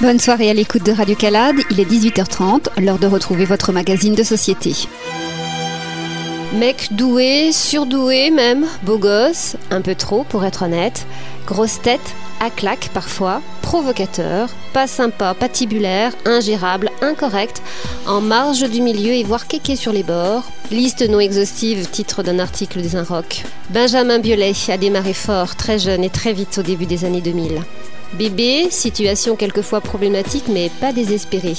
Bonne 0.00 0.20
soirée 0.20 0.48
à 0.48 0.54
l'écoute 0.54 0.84
de 0.86 0.92
Radio 0.92 1.16
Calade, 1.16 1.56
il 1.70 1.80
est 1.80 1.90
18h30, 1.90 2.80
l'heure 2.80 3.00
de 3.00 3.08
retrouver 3.08 3.44
votre 3.44 3.72
magazine 3.72 4.14
de 4.14 4.22
société. 4.22 4.72
Mec 6.54 6.90
doué, 6.92 7.50
surdoué 7.50 8.30
même, 8.30 8.64
beau 8.84 8.98
gosse, 8.98 9.56
un 9.72 9.80
peu 9.80 9.96
trop 9.96 10.22
pour 10.22 10.44
être 10.44 10.62
honnête, 10.62 11.04
grosse 11.48 11.82
tête, 11.82 12.14
à 12.38 12.48
claque 12.48 12.90
parfois, 12.94 13.42
provocateur, 13.60 14.50
pas 14.72 14.86
sympa, 14.86 15.34
patibulaire, 15.34 16.12
ingérable, 16.26 16.90
incorrect, 17.02 17.60
en 18.06 18.20
marge 18.20 18.70
du 18.70 18.80
milieu 18.80 19.14
et 19.14 19.24
voire 19.24 19.48
kéké 19.48 19.74
sur 19.74 19.92
les 19.92 20.04
bords. 20.04 20.44
Liste 20.70 21.08
non 21.08 21.18
exhaustive, 21.18 21.90
titre 21.90 22.22
d'un 22.22 22.38
article 22.38 22.80
des 22.82 22.94
Inrocks. 22.94 23.42
Benjamin 23.70 24.20
Biolay 24.20 24.52
a 24.68 24.76
démarré 24.76 25.12
fort, 25.12 25.56
très 25.56 25.80
jeune 25.80 26.04
et 26.04 26.10
très 26.10 26.32
vite 26.32 26.58
au 26.58 26.62
début 26.62 26.86
des 26.86 27.04
années 27.04 27.20
2000. 27.20 27.62
Bébé, 28.14 28.68
situation 28.70 29.36
quelquefois 29.36 29.80
problématique 29.80 30.48
mais 30.48 30.70
pas 30.80 30.92
désespérée. 30.92 31.56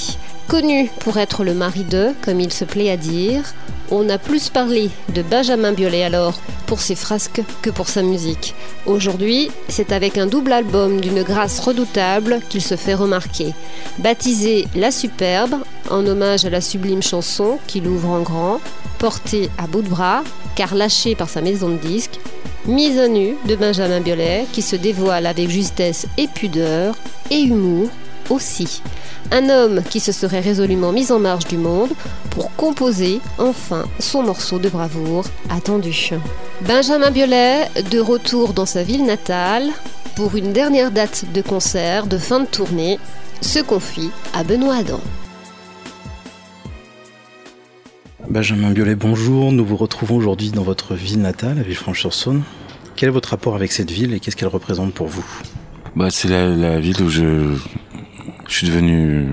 Connu 0.48 0.90
pour 1.00 1.16
être 1.16 1.44
le 1.44 1.54
mari 1.54 1.84
de, 1.84 2.08
comme 2.22 2.40
il 2.40 2.52
se 2.52 2.64
plaît 2.64 2.90
à 2.90 2.96
dire, 2.96 3.54
on 3.90 4.08
a 4.08 4.18
plus 4.18 4.48
parlé 4.48 4.90
de 5.14 5.22
Benjamin 5.22 5.72
Biolay 5.72 6.02
alors 6.02 6.40
pour 6.66 6.80
ses 6.80 6.94
frasques 6.94 7.42
que 7.62 7.70
pour 7.70 7.88
sa 7.88 8.02
musique. 8.02 8.54
Aujourd'hui, 8.86 9.50
c'est 9.68 9.92
avec 9.92 10.18
un 10.18 10.26
double 10.26 10.52
album 10.52 11.00
d'une 11.00 11.22
grâce 11.22 11.58
redoutable 11.60 12.40
qu'il 12.48 12.62
se 12.62 12.76
fait 12.76 12.94
remarquer. 12.94 13.52
Baptisé 13.98 14.66
La 14.76 14.90
Superbe, 14.90 15.56
en 15.90 16.06
hommage 16.06 16.44
à 16.44 16.50
la 16.50 16.60
sublime 16.60 17.02
chanson 17.02 17.58
qu'il 17.66 17.86
ouvre 17.88 18.10
en 18.10 18.22
grand, 18.22 18.60
porté 18.98 19.50
à 19.58 19.66
bout 19.66 19.82
de 19.82 19.88
bras, 19.88 20.22
car 20.54 20.74
lâché 20.74 21.14
par 21.14 21.28
sa 21.28 21.40
maison 21.40 21.68
de 21.68 21.78
disques, 21.78 22.20
Mise 22.70 23.00
à 23.00 23.08
nu 23.08 23.34
de 23.48 23.56
Benjamin 23.56 24.00
Biolay 24.00 24.46
qui 24.52 24.62
se 24.62 24.76
dévoile 24.76 25.26
avec 25.26 25.50
justesse 25.50 26.06
et 26.16 26.28
pudeur 26.28 26.94
et 27.28 27.40
humour 27.40 27.88
aussi. 28.28 28.80
Un 29.32 29.48
homme 29.48 29.82
qui 29.82 29.98
se 29.98 30.12
serait 30.12 30.38
résolument 30.38 30.92
mis 30.92 31.10
en 31.10 31.18
marge 31.18 31.48
du 31.48 31.56
monde 31.56 31.90
pour 32.30 32.54
composer 32.54 33.18
enfin 33.38 33.86
son 33.98 34.22
morceau 34.22 34.60
de 34.60 34.68
bravoure 34.68 35.24
attendu. 35.50 36.10
Benjamin 36.60 37.10
Biolay, 37.10 37.68
de 37.90 37.98
retour 37.98 38.52
dans 38.52 38.66
sa 38.66 38.84
ville 38.84 39.04
natale, 39.04 39.66
pour 40.14 40.36
une 40.36 40.52
dernière 40.52 40.92
date 40.92 41.24
de 41.34 41.42
concert 41.42 42.06
de 42.06 42.18
fin 42.18 42.38
de 42.38 42.46
tournée, 42.46 43.00
se 43.40 43.58
confie 43.58 44.10
à 44.32 44.44
Benoît 44.44 44.76
Adam. 44.76 45.00
Benjamin 48.28 48.70
Biolay, 48.70 48.94
bonjour. 48.94 49.50
Nous 49.50 49.64
vous 49.64 49.76
retrouvons 49.76 50.14
aujourd'hui 50.14 50.52
dans 50.52 50.62
votre 50.62 50.94
ville 50.94 51.20
natale, 51.20 51.58
à 51.58 51.62
Villefranche-sur-Saône. 51.62 52.44
Quel 53.00 53.08
est 53.08 53.12
votre 53.12 53.30
rapport 53.30 53.54
avec 53.54 53.72
cette 53.72 53.90
ville 53.90 54.12
et 54.12 54.20
qu'est-ce 54.20 54.36
qu'elle 54.36 54.48
représente 54.48 54.92
pour 54.92 55.06
vous? 55.06 55.24
Bah, 55.96 56.08
C'est 56.10 56.28
la, 56.28 56.80
ville 56.80 57.00
où 57.00 57.08
je, 57.08 57.56
suis 58.46 58.66
devenu, 58.66 59.26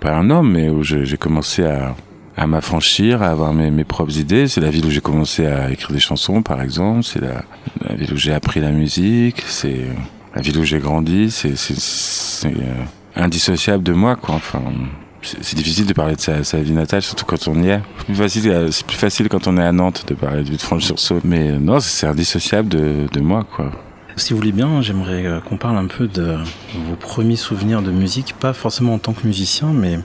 pas 0.00 0.12
un 0.12 0.30
homme, 0.30 0.52
mais 0.52 0.68
où 0.68 0.84
j'ai 0.84 1.16
commencé 1.16 1.64
à, 1.64 2.46
m'affranchir, 2.46 3.20
à 3.20 3.30
avoir 3.30 3.52
mes, 3.52 3.82
propres 3.82 4.16
idées. 4.16 4.46
C'est 4.46 4.60
la 4.60 4.70
ville 4.70 4.86
où 4.86 4.90
j'ai 4.90 5.00
commencé 5.00 5.44
à 5.44 5.72
écrire 5.72 5.90
des 5.90 5.98
chansons, 5.98 6.44
par 6.44 6.62
exemple. 6.62 7.02
C'est 7.02 7.20
la, 7.20 7.96
ville 7.96 8.12
où 8.12 8.16
j'ai 8.16 8.32
appris 8.32 8.60
la 8.60 8.70
musique. 8.70 9.42
C'est 9.44 9.86
la 10.36 10.40
ville 10.40 10.58
où 10.58 10.64
j'ai 10.64 10.78
grandi. 10.78 11.32
C'est 11.32 11.56
euh, 12.44 12.50
indissociable 13.16 13.82
de 13.82 13.92
moi, 13.92 14.14
quoi. 14.14 14.36
Enfin, 14.36 14.62
c'est 15.22 15.56
difficile 15.56 15.86
de 15.86 15.92
parler 15.92 16.16
de 16.16 16.20
sa, 16.20 16.60
vie 16.60 16.72
natale, 16.72 17.02
surtout 17.02 17.24
quand 17.24 17.48
on 17.48 17.62
y 17.62 17.68
est. 17.68 17.82
Euh, 18.08 18.70
c'est 18.70 18.86
plus 18.86 18.96
facile 18.96 19.28
quand 19.28 19.46
on 19.46 19.56
est 19.58 19.62
à 19.62 19.72
Nantes 19.72 20.04
de 20.06 20.14
parler 20.14 20.42
de 20.42 20.56
Franche-sur-Saône. 20.56 21.20
Mais 21.24 21.50
euh, 21.50 21.58
non, 21.58 21.80
c'est 21.80 22.06
indissociable 22.06 22.68
de, 22.68 23.06
de, 23.12 23.20
moi, 23.20 23.44
quoi. 23.44 23.70
Si 24.16 24.32
vous 24.32 24.38
voulez 24.38 24.52
bien, 24.52 24.82
j'aimerais 24.82 25.26
euh, 25.26 25.40
qu'on 25.40 25.56
parle 25.56 25.76
un 25.78 25.86
peu 25.86 26.08
de 26.08 26.36
vos 26.74 26.96
premiers 26.96 27.36
souvenirs 27.36 27.82
de 27.82 27.90
musique, 27.90 28.34
pas 28.38 28.52
forcément 28.52 28.94
en 28.94 28.98
tant 28.98 29.12
que 29.12 29.26
musicien, 29.26 29.72
mais 29.72 29.98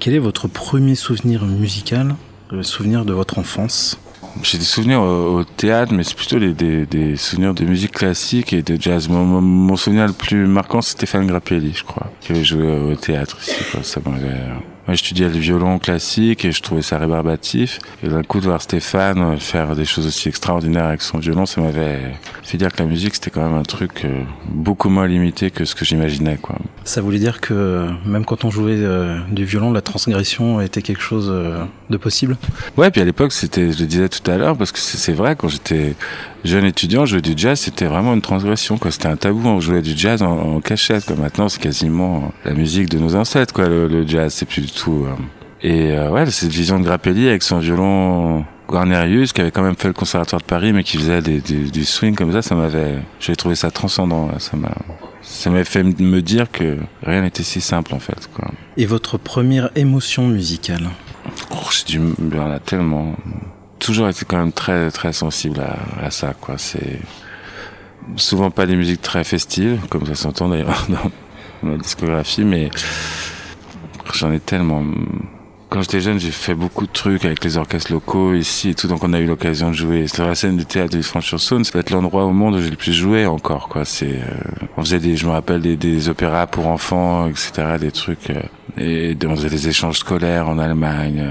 quel 0.00 0.14
est 0.14 0.18
votre 0.18 0.48
premier 0.48 0.94
souvenir 0.94 1.44
musical, 1.44 2.16
le 2.50 2.62
souvenir 2.62 3.04
de 3.04 3.12
votre 3.12 3.38
enfance? 3.38 3.98
J'ai 4.42 4.58
des 4.58 4.64
souvenirs 4.64 5.00
au, 5.00 5.44
théâtre, 5.44 5.92
mais 5.92 6.02
c'est 6.04 6.16
plutôt 6.16 6.38
des, 6.38 6.86
des, 6.86 7.16
souvenirs 7.16 7.54
de 7.54 7.64
musique 7.64 7.92
classique 7.92 8.52
et 8.52 8.62
de 8.62 8.80
jazz. 8.80 9.08
Mon, 9.08 9.24
mon, 9.24 9.76
souvenir 9.76 10.06
le 10.06 10.12
plus 10.12 10.46
marquant, 10.46 10.80
c'est 10.82 10.92
Stéphane 10.92 11.26
Grappelli, 11.26 11.72
je 11.74 11.84
crois, 11.84 12.10
qui 12.20 12.32
avait 12.32 12.44
joué 12.44 12.66
au 12.66 12.94
théâtre 12.94 13.38
ici. 13.40 13.56
Quoi. 13.72 13.82
Ça 13.82 14.00
m'avait 14.04 14.40
moi, 14.86 14.94
j'étudiais 14.94 15.28
le 15.28 15.38
violon 15.38 15.80
classique 15.80 16.44
et 16.44 16.52
je 16.52 16.62
trouvais 16.62 16.82
ça 16.82 16.96
rébarbatif. 16.98 17.80
Et 18.04 18.08
d'un 18.08 18.22
coup, 18.22 18.38
de 18.38 18.44
voir 18.44 18.62
Stéphane 18.62 19.36
faire 19.40 19.74
des 19.74 19.84
choses 19.84 20.06
aussi 20.06 20.28
extraordinaires 20.28 20.84
avec 20.84 21.02
son 21.02 21.18
violon, 21.18 21.44
ça 21.44 21.60
m'avait 21.60 22.14
fait 22.44 22.56
dire 22.56 22.72
que 22.72 22.78
la 22.78 22.88
musique, 22.88 23.16
c'était 23.16 23.30
quand 23.30 23.42
même 23.42 23.58
un 23.58 23.64
truc 23.64 24.04
euh, 24.04 24.22
beaucoup 24.48 24.88
moins 24.88 25.08
limité 25.08 25.50
que 25.50 25.64
ce 25.64 25.74
que 25.74 25.84
j'imaginais. 25.84 26.36
Quoi. 26.40 26.56
Ça 26.86 27.00
voulait 27.00 27.18
dire 27.18 27.40
que 27.40 27.88
même 28.04 28.24
quand 28.24 28.44
on 28.44 28.50
jouait 28.50 28.76
euh, 28.78 29.18
du 29.32 29.44
violon, 29.44 29.72
la 29.72 29.80
transgression 29.80 30.60
était 30.60 30.82
quelque 30.82 31.02
chose 31.02 31.28
euh, 31.28 31.64
de 31.90 31.96
possible 31.96 32.36
Ouais, 32.76 32.92
puis 32.92 33.00
à 33.00 33.04
l'époque, 33.04 33.32
c'était, 33.32 33.72
je 33.72 33.80
le 33.80 33.86
disais 33.86 34.08
tout 34.08 34.30
à 34.30 34.36
l'heure, 34.36 34.56
parce 34.56 34.70
que 34.70 34.78
c'est 34.78 35.12
vrai, 35.12 35.34
quand 35.34 35.48
j'étais 35.48 35.96
jeune 36.44 36.64
étudiant, 36.64 37.04
jouer 37.04 37.22
du 37.22 37.32
jazz, 37.36 37.58
c'était 37.58 37.86
vraiment 37.86 38.14
une 38.14 38.22
transgression. 38.22 38.78
Quoi. 38.78 38.92
C'était 38.92 39.08
un 39.08 39.16
tabou. 39.16 39.48
On 39.48 39.58
jouait 39.58 39.82
du 39.82 39.96
jazz 39.96 40.22
en, 40.22 40.60
cachette. 40.60 41.06
Quoi. 41.06 41.16
Maintenant, 41.16 41.48
c'est 41.48 41.60
quasiment 41.60 42.32
la 42.44 42.52
musique 42.52 42.88
de 42.88 43.00
nos 43.00 43.16
ancêtres. 43.16 43.52
Quoi. 43.52 43.68
Le, 43.68 44.06
jazz, 44.06 44.32
c'est 44.32 44.46
plus 44.46 44.62
du 44.62 44.70
tout. 44.70 45.06
Euh. 45.06 45.14
Et 45.62 45.90
euh, 45.90 46.10
ouais, 46.10 46.30
cette 46.30 46.52
vision 46.52 46.78
de 46.78 46.84
Grappelli 46.84 47.28
avec 47.28 47.42
son 47.42 47.58
violon 47.58 48.44
Guarnerius, 48.68 49.32
qui 49.32 49.40
avait 49.40 49.50
quand 49.50 49.62
même 49.62 49.76
fait 49.76 49.88
le 49.88 49.94
conservatoire 49.94 50.40
de 50.40 50.46
Paris, 50.46 50.72
mais 50.72 50.82
qui 50.82 50.98
faisait 50.98 51.22
des, 51.22 51.40
du 51.40 51.84
swing 51.84 52.14
comme 52.14 52.32
ça, 52.32 52.42
ça 52.42 52.54
m'avait, 52.54 52.98
j'ai 53.20 53.36
trouvé 53.36 53.54
ça 53.54 53.70
transcendant. 53.70 54.30
Ça 54.38 54.56
m'a, 54.56 54.74
ça 55.22 55.50
m'a 55.50 55.64
fait 55.64 55.82
me 55.82 56.20
dire 56.20 56.50
que 56.50 56.78
rien 57.02 57.22
n'était 57.22 57.42
si 57.42 57.60
simple 57.60 57.94
en 57.94 58.00
fait. 58.00 58.28
Quoi. 58.34 58.50
Et 58.76 58.86
votre 58.86 59.18
première 59.18 59.70
émotion 59.76 60.26
musicale? 60.26 60.88
Oh, 61.50 61.56
J'ai 61.70 61.98
dû, 61.98 62.06
il 62.18 62.34
y 62.34 62.38
en 62.38 62.50
a 62.50 62.58
tellement 62.58 63.16
toujours 63.78 64.08
été 64.08 64.24
quand 64.24 64.38
même 64.38 64.52
très 64.52 64.90
très 64.90 65.12
sensible 65.12 65.62
à, 66.00 66.10
ça 66.10 66.34
quoi 66.40 66.56
c'est 66.56 66.98
souvent 68.16 68.50
pas 68.50 68.66
des 68.66 68.76
musiques 68.76 69.02
très 69.02 69.22
festives 69.24 69.80
comme 69.90 70.06
ça 70.06 70.14
s'entend 70.14 70.48
d'ailleurs 70.48 70.86
dans 71.62 71.70
ma 71.70 71.76
discographie 71.76 72.44
mais 72.44 72.70
j'en 74.14 74.32
ai 74.32 74.40
tellement 74.40 74.82
quand 75.68 75.82
j'étais 75.82 76.00
jeune, 76.00 76.18
j'ai 76.20 76.30
fait 76.30 76.54
beaucoup 76.54 76.86
de 76.86 76.92
trucs 76.92 77.24
avec 77.24 77.42
les 77.44 77.56
orchestres 77.56 77.92
locaux 77.92 78.34
ici 78.34 78.70
et 78.70 78.74
tout, 78.74 78.86
donc 78.86 79.02
on 79.02 79.12
a 79.12 79.18
eu 79.18 79.26
l'occasion 79.26 79.70
de 79.70 79.74
jouer. 79.74 80.06
Sur 80.06 80.26
la 80.26 80.34
scène 80.34 80.56
du 80.56 80.64
théâtre 80.64 80.96
de 80.96 81.02
Franche-sur-Saône, 81.02 81.64
c'est 81.64 81.72
peut-être 81.72 81.90
l'endroit 81.90 82.24
au 82.24 82.32
monde 82.32 82.54
où 82.54 82.60
j'ai 82.60 82.70
le 82.70 82.76
plus 82.76 82.92
joué 82.92 83.26
encore, 83.26 83.68
quoi. 83.68 83.84
C'est, 83.84 84.06
euh, 84.06 84.66
on 84.76 84.82
faisait 84.82 85.00
des, 85.00 85.16
je 85.16 85.26
me 85.26 85.32
rappelle 85.32 85.60
des, 85.60 85.76
des 85.76 86.08
opéras 86.08 86.46
pour 86.46 86.66
enfants, 86.68 87.28
etc., 87.28 87.76
des 87.80 87.90
trucs. 87.90 88.30
Euh, 88.30 88.40
et 88.78 89.16
on 89.26 89.34
faisait 89.34 89.48
des 89.48 89.68
échanges 89.68 89.98
scolaires 89.98 90.48
en 90.48 90.58
Allemagne, 90.58 91.24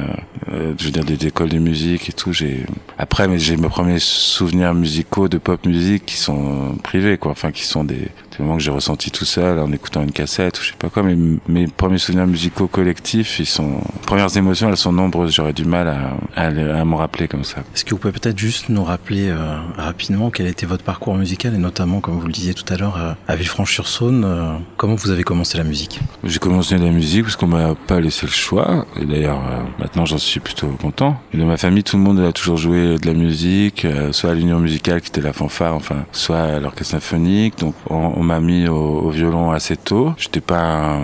euh, 0.49 0.53
euh, 0.55 0.73
je 0.77 0.85
veux 0.85 0.91
dire 0.91 1.03
des, 1.03 1.27
écoles 1.27 1.49
de 1.49 1.59
musique 1.59 2.09
et 2.09 2.13
tout. 2.13 2.33
J'ai 2.33 2.65
après, 2.97 3.27
mais 3.27 3.39
j'ai 3.39 3.57
mes 3.57 3.67
premiers 3.67 3.99
souvenirs 3.99 4.73
musicaux 4.73 5.27
de 5.27 5.37
pop 5.37 5.65
musique 5.65 6.05
qui 6.05 6.17
sont 6.17 6.77
privés, 6.83 7.17
quoi. 7.17 7.31
Enfin, 7.31 7.51
qui 7.51 7.63
sont 7.63 7.83
des, 7.83 7.95
des 7.95 8.39
moments 8.39 8.57
que 8.57 8.63
j'ai 8.63 8.71
ressentis 8.71 9.11
tout 9.11 9.25
seul 9.25 9.59
en 9.59 9.71
écoutant 9.71 10.03
une 10.03 10.11
cassette 10.11 10.59
ou 10.59 10.63
je 10.63 10.69
sais 10.69 10.75
pas 10.77 10.89
quoi. 10.89 11.03
Mais 11.03 11.15
mes 11.47 11.67
premiers 11.67 11.97
souvenirs 11.97 12.27
musicaux 12.27 12.67
collectifs, 12.67 13.39
ils 13.39 13.45
sont 13.45 13.81
premières 14.05 14.35
émotions, 14.37 14.69
elles 14.69 14.77
sont 14.77 14.93
nombreuses. 14.93 15.33
J'aurais 15.33 15.53
du 15.53 15.65
mal 15.65 15.87
à, 15.87 16.17
à, 16.35 16.47
à 16.47 16.85
me 16.85 16.95
rappeler 16.95 17.27
comme 17.27 17.43
ça. 17.43 17.63
Est-ce 17.73 17.85
que 17.85 17.91
vous 17.91 17.97
pouvez 17.97 18.13
peut-être 18.13 18.37
juste 18.37 18.69
nous 18.69 18.83
rappeler 18.83 19.29
euh, 19.29 19.57
rapidement 19.77 20.29
quel 20.29 20.47
était 20.47 20.65
votre 20.65 20.83
parcours 20.83 21.15
musical 21.15 21.53
et 21.53 21.57
notamment, 21.57 21.99
comme 21.99 22.19
vous 22.19 22.27
le 22.27 22.33
disiez 22.33 22.53
tout 22.53 22.71
à 22.71 22.77
l'heure, 22.77 23.15
à 23.27 23.35
Villefranche-sur-Saône, 23.35 24.61
comment 24.77 24.95
vous 24.95 25.11
avez 25.11 25.23
commencé 25.23 25.57
la 25.57 25.63
musique? 25.63 25.99
J'ai 26.23 26.39
commencé 26.39 26.77
la 26.77 26.91
musique 26.91 27.23
parce 27.23 27.35
qu'on 27.35 27.47
m'a 27.47 27.75
pas 27.75 27.99
laissé 27.99 28.25
le 28.25 28.31
choix. 28.31 28.85
Et 28.99 29.05
d'ailleurs, 29.05 29.41
euh, 29.45 29.63
maintenant, 29.79 30.05
j'en 30.05 30.17
suis 30.17 30.34
plutôt 30.39 30.67
content. 30.67 31.17
Et 31.33 31.37
dans 31.37 31.45
ma 31.45 31.57
famille, 31.57 31.83
tout 31.83 31.97
le 31.97 32.03
monde 32.03 32.19
a 32.19 32.31
toujours 32.31 32.57
joué 32.57 32.97
de 32.97 33.05
la 33.05 33.13
musique, 33.13 33.85
euh, 33.85 34.11
soit 34.11 34.31
à 34.31 34.33
l'union 34.33 34.59
musicale 34.59 35.01
qui 35.01 35.09
était 35.09 35.21
la 35.21 35.33
fanfare, 35.33 35.75
enfin, 35.75 36.05
soit 36.11 36.41
à 36.41 36.59
l'orchestre 36.59 36.91
symphonique. 36.91 37.57
Donc, 37.59 37.75
on, 37.89 38.23
m'a 38.23 38.39
mis 38.39 38.67
au, 38.67 39.09
violon 39.09 39.51
assez 39.51 39.77
tôt. 39.77 40.13
J'étais 40.17 40.41
pas 40.41 40.95
un 40.95 41.01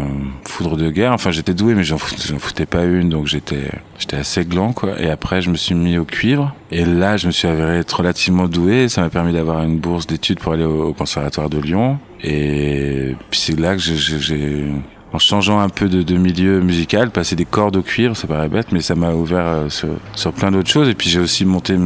foudre 0.48 0.78
de 0.78 0.90
guerre. 0.90 1.14
Enfin, 1.14 1.32
j'étais 1.32 1.54
doué, 1.54 1.76
mais 1.76 1.84
j'en 1.84 1.98
foutais, 1.98 2.38
foutais 2.40 2.66
pas 2.66 2.84
une, 2.84 3.10
donc 3.10 3.28
j'étais, 3.28 3.70
j'étais 4.00 4.18
assez 4.18 4.46
gland, 4.46 4.74
quoi. 4.74 5.00
Et 5.00 5.10
après, 5.10 5.42
je 5.42 5.50
me 5.50 5.56
suis 5.56 5.76
mis 5.76 5.98
au 5.98 6.06
cuivre. 6.06 6.54
Et 6.72 6.86
là, 6.86 7.18
je 7.18 7.28
me 7.28 7.32
suis 7.32 7.48
avéré 7.48 7.78
être 7.80 7.92
relativement 7.98 8.48
doué. 8.48 8.90
Ça 8.90 9.02
m'a 9.02 9.10
permis 9.10 9.34
d'avoir 9.34 9.64
une 9.64 9.80
bourse 9.80 10.08
d'études 10.08 10.40
pour 10.40 10.54
aller 10.54 10.64
au, 10.64 10.90
au 10.90 10.94
conservatoire 10.94 11.50
de 11.50 11.60
Lyon. 11.60 12.00
Et 12.24 13.16
puis 13.30 13.40
c'est 13.40 13.60
là 13.60 13.76
que 13.76 13.82
j'ai 13.82 14.66
en 15.14 15.20
changeant 15.20 15.60
un 15.60 15.70
peu 15.70 15.90
de, 15.90 16.18
milieu 16.18 16.62
musical, 16.62 17.12
passer 17.12 17.36
des 17.36 17.46
cordes 17.46 17.76
au 17.76 17.82
cuivre, 17.82 18.16
ça 18.16 18.28
paraît 18.28 18.48
bête, 18.48 18.72
mais 18.72 18.82
ça 18.82 18.96
m'a 18.96 19.12
ouvert 19.12 19.46
euh, 19.46 19.70
sur, 19.70 20.34
plein 20.34 20.52
d'autres 20.52 20.70
choses. 20.70 20.88
Et 20.88 20.96
puis 20.96 21.10
j'ai 21.10 21.20
aussi 21.20 21.46
monté 21.46 21.78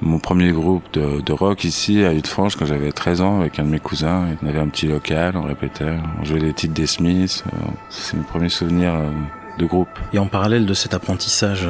mon 0.00 0.18
premier 0.18 0.52
groupe 0.52 0.84
de, 0.92 1.32
rock 1.32 1.64
ici 1.64 2.04
à 2.04 2.12
Villefranche 2.12 2.56
quand 2.56 2.66
j'avais 2.66 2.92
13 2.92 3.20
ans 3.20 3.40
avec 3.40 3.58
un 3.58 3.64
de 3.64 3.70
mes 3.70 3.80
cousins. 3.80 4.26
On 4.42 4.48
avait 4.48 4.60
un 4.60 4.68
petit 4.68 4.86
local, 4.86 5.36
on 5.36 5.42
répétait, 5.42 5.96
on 6.20 6.24
jouait 6.24 6.40
les 6.40 6.52
titres 6.52 6.74
des 6.74 6.86
Smiths. 6.86 7.42
Euh, 7.46 7.56
c'est 7.88 8.16
mes 8.16 8.24
premiers 8.24 8.50
souvenirs 8.50 8.94
euh, 8.94 9.10
de 9.58 9.66
groupe. 9.66 9.88
Et 10.12 10.18
en 10.18 10.26
parallèle 10.26 10.66
de 10.66 10.74
cet 10.74 10.94
apprentissage 10.94 11.68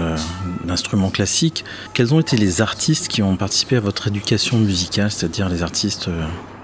d'instruments 0.64 1.10
classiques, 1.10 1.64
quels 1.92 2.14
ont 2.14 2.20
été 2.20 2.36
les 2.36 2.62
artistes 2.62 3.08
qui 3.08 3.22
ont 3.22 3.36
participé 3.36 3.76
à 3.76 3.80
votre 3.80 4.08
éducation 4.08 4.58
musicale, 4.58 5.10
c'est-à-dire 5.10 5.50
les 5.50 5.62
artistes 5.62 6.08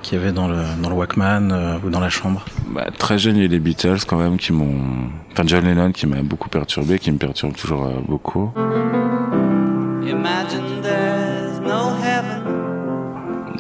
qu'il 0.02 0.18
y 0.18 0.20
avait 0.20 0.32
dans 0.32 0.48
le, 0.48 0.58
dans 0.82 0.88
le 0.88 0.94
Walkman 0.94 1.50
euh, 1.52 1.78
ou 1.84 1.90
dans 1.90 2.00
la 2.00 2.10
chambre 2.10 2.44
bah, 2.68 2.86
Très 2.98 3.18
jeune, 3.18 3.36
il 3.36 3.42
y 3.42 3.44
a 3.44 3.48
les 3.48 3.58
Beatles 3.58 4.04
quand 4.06 4.18
même 4.18 4.36
qui 4.36 4.52
m'ont... 4.52 5.08
Enfin, 5.32 5.44
John 5.46 5.64
Lennon 5.64 5.92
qui 5.92 6.06
m'a 6.06 6.22
beaucoup 6.22 6.48
perturbé, 6.48 6.98
qui 6.98 7.12
me 7.12 7.18
perturbe 7.18 7.54
toujours 7.54 7.84
euh, 7.84 8.00
beaucoup. 8.06 8.50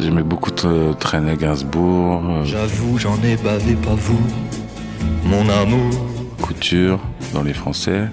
J'aimais 0.00 0.22
beaucoup 0.22 0.50
traîner 0.50 1.36
Gainsbourg. 1.36 2.22
Euh, 2.26 2.44
J'avoue, 2.44 2.98
j'en 2.98 3.16
ai 3.22 3.36
bavé, 3.36 3.74
pas 3.74 3.94
vous, 3.94 4.18
mon 5.24 5.46
amour. 5.48 5.90
Couture 6.40 6.98
dans 7.34 7.42
les 7.42 7.52
Français. 7.52 8.08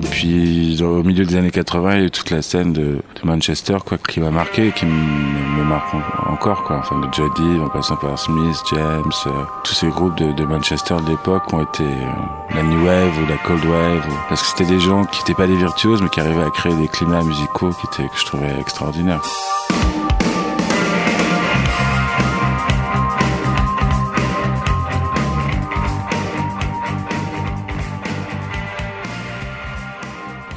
Et 0.00 0.06
puis 0.06 0.82
au 0.82 1.02
milieu 1.02 1.26
des 1.26 1.36
années 1.36 1.50
80, 1.50 1.92
il 1.92 1.98
y 1.98 2.02
a 2.02 2.06
eu 2.06 2.10
toute 2.10 2.30
la 2.30 2.40
scène 2.40 2.72
de, 2.72 2.98
Manchester 3.22 3.76
quoi, 3.84 3.98
qui 3.98 4.18
m'a 4.18 4.30
marqué 4.30 4.68
et 4.68 4.72
qui 4.72 4.86
me, 4.86 5.62
marque 5.64 5.94
encore. 6.26 6.64
Quoi. 6.64 6.78
Enfin, 6.78 6.98
de 7.00 7.12
Jody, 7.12 7.60
en 7.60 7.68
passant 7.68 7.96
par 7.96 8.18
Smith, 8.18 8.56
James, 8.72 9.12
euh, 9.26 9.30
tous 9.62 9.74
ces 9.74 9.88
groupes 9.88 10.16
de, 10.16 10.44
Manchester 10.44 10.96
de 11.04 11.10
l'époque 11.10 11.52
ont 11.52 11.62
été 11.62 11.84
euh, 11.84 12.54
la 12.54 12.62
New 12.62 12.86
Wave 12.86 13.12
ou 13.22 13.26
la 13.28 13.36
Cold 13.36 13.64
Wave. 13.66 14.08
parce 14.30 14.40
que 14.40 14.48
c'était 14.48 14.72
des 14.72 14.80
gens 14.80 15.04
qui 15.04 15.20
n'étaient 15.20 15.34
pas 15.34 15.46
des 15.46 15.56
virtuoses 15.56 16.00
mais 16.00 16.08
qui 16.08 16.20
arrivaient 16.20 16.44
à 16.44 16.50
créer 16.50 16.74
des 16.76 16.88
climats 16.88 17.22
musicaux 17.22 17.70
qui 17.70 17.86
étaient, 17.86 18.08
que 18.08 18.18
je 18.18 18.24
trouvais 18.24 18.58
extraordinaires. 18.58 19.22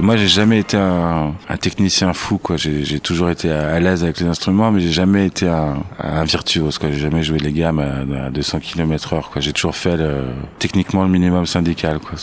Moi, 0.04 0.18
j'ai 0.18 0.28
jamais 0.28 0.60
été 0.60 0.76
un, 0.76 1.34
un, 1.48 1.58
technicien 1.58 2.12
fou, 2.12 2.38
quoi. 2.38 2.58
J'ai 2.58 3.00
toujours 3.00 3.30
été 3.30 3.50
à, 3.50 3.80
l'aise 3.80 4.04
avec 4.04 4.20
les 4.20 4.26
instruments, 4.26 4.70
mais 4.70 4.82
j'ai 4.82 4.92
jamais 4.92 5.26
été 5.26 5.48
un, 5.48 5.78
un 5.98 6.26
virtuose, 6.26 6.78
quoi. 6.78 6.92
J'ai 6.92 7.00
jamais 7.00 7.24
joué 7.24 7.40
les 7.40 7.54
gammes 7.54 7.80
à, 7.80 8.30
200 8.30 8.60
km 8.60 9.14
heure, 9.14 9.30
quoi. 9.30 9.42
J'ai 9.42 9.54
toujours 9.54 9.78
fait 9.78 9.96
le, 9.96 10.26
techniquement 10.60 11.04
le 11.04 11.10
minimum 11.10 11.46
syndical, 11.46 12.00
quoi. 12.00 12.20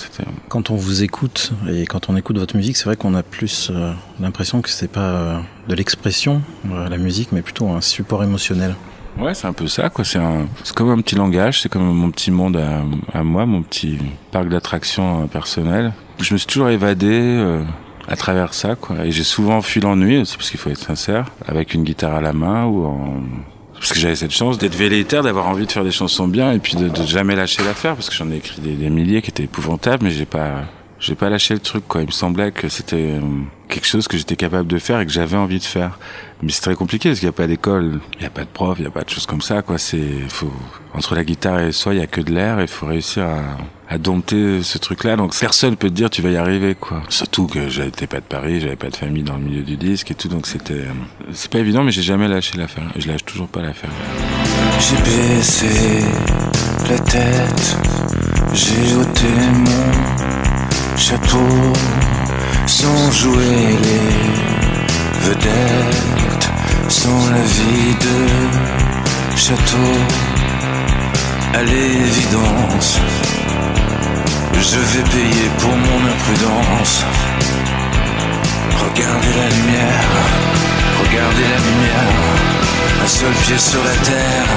Quand 0.48 0.68
on 0.68 0.76
vous 0.76 1.02
écoute 1.02 1.52
et 1.70 1.86
quand 1.86 2.10
on 2.10 2.16
écoute 2.16 2.36
votre 2.36 2.54
musique, 2.54 2.76
c'est 2.76 2.84
vrai 2.84 2.96
qu'on 2.96 3.14
a 3.14 3.22
plus 3.22 3.70
euh, 3.70 3.94
l'impression 4.20 4.60
que 4.60 4.68
c'est 4.68 4.92
pas 4.92 5.00
euh, 5.00 5.40
de 5.68 5.74
l'expression, 5.74 6.42
euh, 6.70 6.86
la 6.86 6.98
musique, 6.98 7.32
mais 7.32 7.40
plutôt 7.40 7.66
un 7.70 7.80
support 7.80 8.22
émotionnel. 8.22 8.74
Ouais, 9.18 9.32
c'est 9.32 9.46
un 9.46 9.54
peu 9.54 9.68
ça, 9.68 9.88
quoi. 9.88 10.04
C'est 10.04 10.18
un, 10.18 10.46
c'est 10.64 10.74
comme 10.74 10.90
un 10.90 11.00
petit 11.00 11.14
langage, 11.14 11.62
c'est 11.62 11.70
comme 11.70 11.82
mon 11.82 12.10
petit 12.10 12.30
monde 12.30 12.58
à, 12.58 12.82
à 13.18 13.22
moi, 13.24 13.46
mon 13.46 13.62
petit 13.62 13.96
parc 14.32 14.50
d'attractions 14.50 15.26
personnel 15.28 15.94
je 16.24 16.32
me 16.34 16.38
suis 16.38 16.46
toujours 16.46 16.68
évadé 16.68 17.08
euh, 17.10 17.62
à 18.08 18.16
travers 18.16 18.54
ça, 18.54 18.74
quoi. 18.76 19.04
Et 19.04 19.12
j'ai 19.12 19.24
souvent 19.24 19.62
fui 19.62 19.80
l'ennui, 19.80 20.24
c'est 20.26 20.36
parce 20.36 20.50
qu'il 20.50 20.60
faut 20.60 20.70
être 20.70 20.82
sincère, 20.82 21.26
avec 21.46 21.74
une 21.74 21.84
guitare 21.84 22.14
à 22.14 22.20
la 22.20 22.32
main 22.32 22.64
ou 22.64 22.84
en 22.86 23.22
parce 23.80 23.94
que 23.94 23.98
j'avais 23.98 24.14
cette 24.14 24.30
chance 24.30 24.58
d'être 24.58 24.74
velléitaire, 24.74 25.22
d'avoir 25.22 25.48
envie 25.48 25.64
de 25.64 25.72
faire 25.72 25.84
des 25.84 25.90
chansons 25.90 26.28
bien 26.28 26.52
et 26.52 26.58
puis 26.58 26.76
de, 26.76 26.90
de 26.90 27.02
jamais 27.02 27.34
lâcher 27.34 27.64
l'affaire 27.64 27.94
parce 27.94 28.10
que 28.10 28.14
j'en 28.14 28.30
ai 28.30 28.36
écrit 28.36 28.60
des, 28.60 28.74
des, 28.74 28.90
milliers 28.90 29.22
qui 29.22 29.30
étaient 29.30 29.44
épouvantables 29.44 30.04
mais 30.04 30.10
j'ai 30.10 30.26
pas 30.26 30.64
j'ai 30.98 31.14
pas 31.14 31.30
lâché 31.30 31.54
le 31.54 31.60
truc 31.60 31.88
quoi. 31.88 32.02
Il 32.02 32.08
me 32.08 32.12
semblait 32.12 32.52
que 32.52 32.68
c'était 32.68 33.14
euh, 33.14 33.20
quelque 33.68 33.86
chose 33.86 34.06
que 34.06 34.18
j'étais 34.18 34.36
capable 34.36 34.68
de 34.68 34.78
faire 34.78 35.00
et 35.00 35.06
que 35.06 35.12
j'avais 35.12 35.38
envie 35.38 35.58
de 35.58 35.64
faire. 35.64 35.98
Mais 36.42 36.52
c'est 36.52 36.60
très 36.60 36.74
compliqué 36.74 37.08
parce 37.08 37.20
qu'il 37.20 37.28
n'y 37.28 37.34
a 37.34 37.36
pas 37.36 37.46
d'école, 37.46 38.00
il 38.16 38.20
n'y 38.20 38.26
a 38.26 38.30
pas 38.30 38.42
de 38.44 38.50
prof, 38.50 38.76
il 38.78 38.82
n'y 38.82 38.88
a 38.88 38.90
pas 38.90 39.02
de 39.02 39.08
choses 39.08 39.24
comme 39.24 39.40
ça 39.40 39.62
quoi. 39.62 39.78
C'est 39.78 40.28
faut 40.28 40.52
entre 40.92 41.14
la 41.14 41.24
guitare 41.24 41.60
et 41.60 41.72
soi, 41.72 41.94
il 41.94 42.00
y 42.00 42.02
a 42.02 42.06
que 42.06 42.20
de 42.20 42.32
l'air 42.32 42.58
et 42.60 42.64
il 42.64 42.68
faut 42.68 42.86
réussir 42.86 43.24
à, 43.24 43.56
à 43.90 43.98
dompter 43.98 44.62
ce 44.62 44.78
truc-là. 44.78 45.16
Donc 45.16 45.36
personne 45.38 45.76
peut 45.76 45.90
te 45.90 45.94
dire 45.94 46.08
tu 46.08 46.22
vas 46.22 46.30
y 46.30 46.36
arriver 46.36 46.76
quoi. 46.76 47.02
Surtout 47.08 47.46
que 47.46 47.68
j'étais 47.68 48.06
pas 48.06 48.20
de 48.20 48.24
Paris, 48.24 48.60
j'avais 48.60 48.76
pas 48.76 48.88
de 48.88 48.96
famille 48.96 49.24
dans 49.24 49.36
le 49.36 49.42
milieu 49.42 49.62
du 49.62 49.76
disque 49.76 50.12
et 50.12 50.14
tout, 50.14 50.28
donc 50.28 50.46
c'était 50.46 50.74
euh, 50.74 50.92
c'est 51.32 51.50
pas 51.50 51.58
évident, 51.58 51.82
mais 51.82 51.90
j'ai 51.90 52.02
jamais 52.02 52.28
lâché 52.28 52.56
l'affaire. 52.56 52.84
Je 52.96 53.08
lâche 53.08 53.24
toujours 53.24 53.48
pas 53.48 53.60
l'affaire. 53.60 53.90
J'ai 54.78 54.96
baissé 55.02 56.04
la 56.88 56.98
tête, 57.00 57.76
j'ai 58.54 58.94
ôté 58.94 59.28
mon 59.54 60.96
chapeau 60.96 61.72
sans 62.66 63.10
jouer 63.10 63.76
les 63.82 65.28
vedettes, 65.28 66.50
sans 66.88 67.30
la 67.30 67.42
vie 67.42 67.94
de 68.00 69.36
château. 69.36 69.76
À 71.52 71.64
l'évidence, 71.64 73.00
je 74.54 74.78
vais 74.78 75.04
payer 75.10 75.48
pour 75.58 75.74
mon 75.76 76.00
imprudence. 76.14 77.04
Regardez 78.78 79.32
la 79.42 79.48
lumière, 79.56 80.10
regardez 81.02 81.46
la 81.54 81.60
lumière. 81.68 82.50
Un 83.02 83.08
seul 83.08 83.32
pied 83.42 83.58
sur 83.58 83.82
la 83.82 83.96
terre 84.04 84.50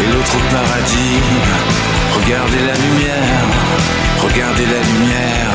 et 0.00 0.06
l'autre 0.12 0.34
au 0.36 0.44
paradis. 0.54 1.20
Regardez 2.18 2.62
la 2.70 2.76
lumière, 2.84 3.46
regardez 4.22 4.66
la 4.66 4.82
lumière, 4.90 5.52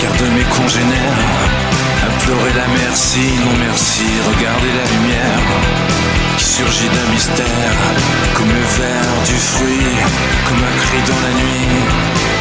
car 0.00 0.12
de 0.12 0.26
mes 0.36 0.46
congénères, 0.56 1.22
implorer 2.08 2.54
la 2.54 2.66
merci, 2.82 3.26
non 3.44 3.54
merci, 3.68 4.06
regardez 4.26 4.72
la 4.80 4.86
lumière 4.94 5.46
qui 6.38 6.44
surgit 6.44 6.88
d'un 6.88 7.12
mystère, 7.12 7.76
comme 8.34 8.48
le 8.48 8.66
verre 8.78 9.16
du 9.26 9.34
fruit, 9.34 9.94
comme 10.46 10.62
un 10.62 10.76
cri 10.82 10.98
dans 11.06 11.20
la 11.26 11.32
nuit. 11.40 12.35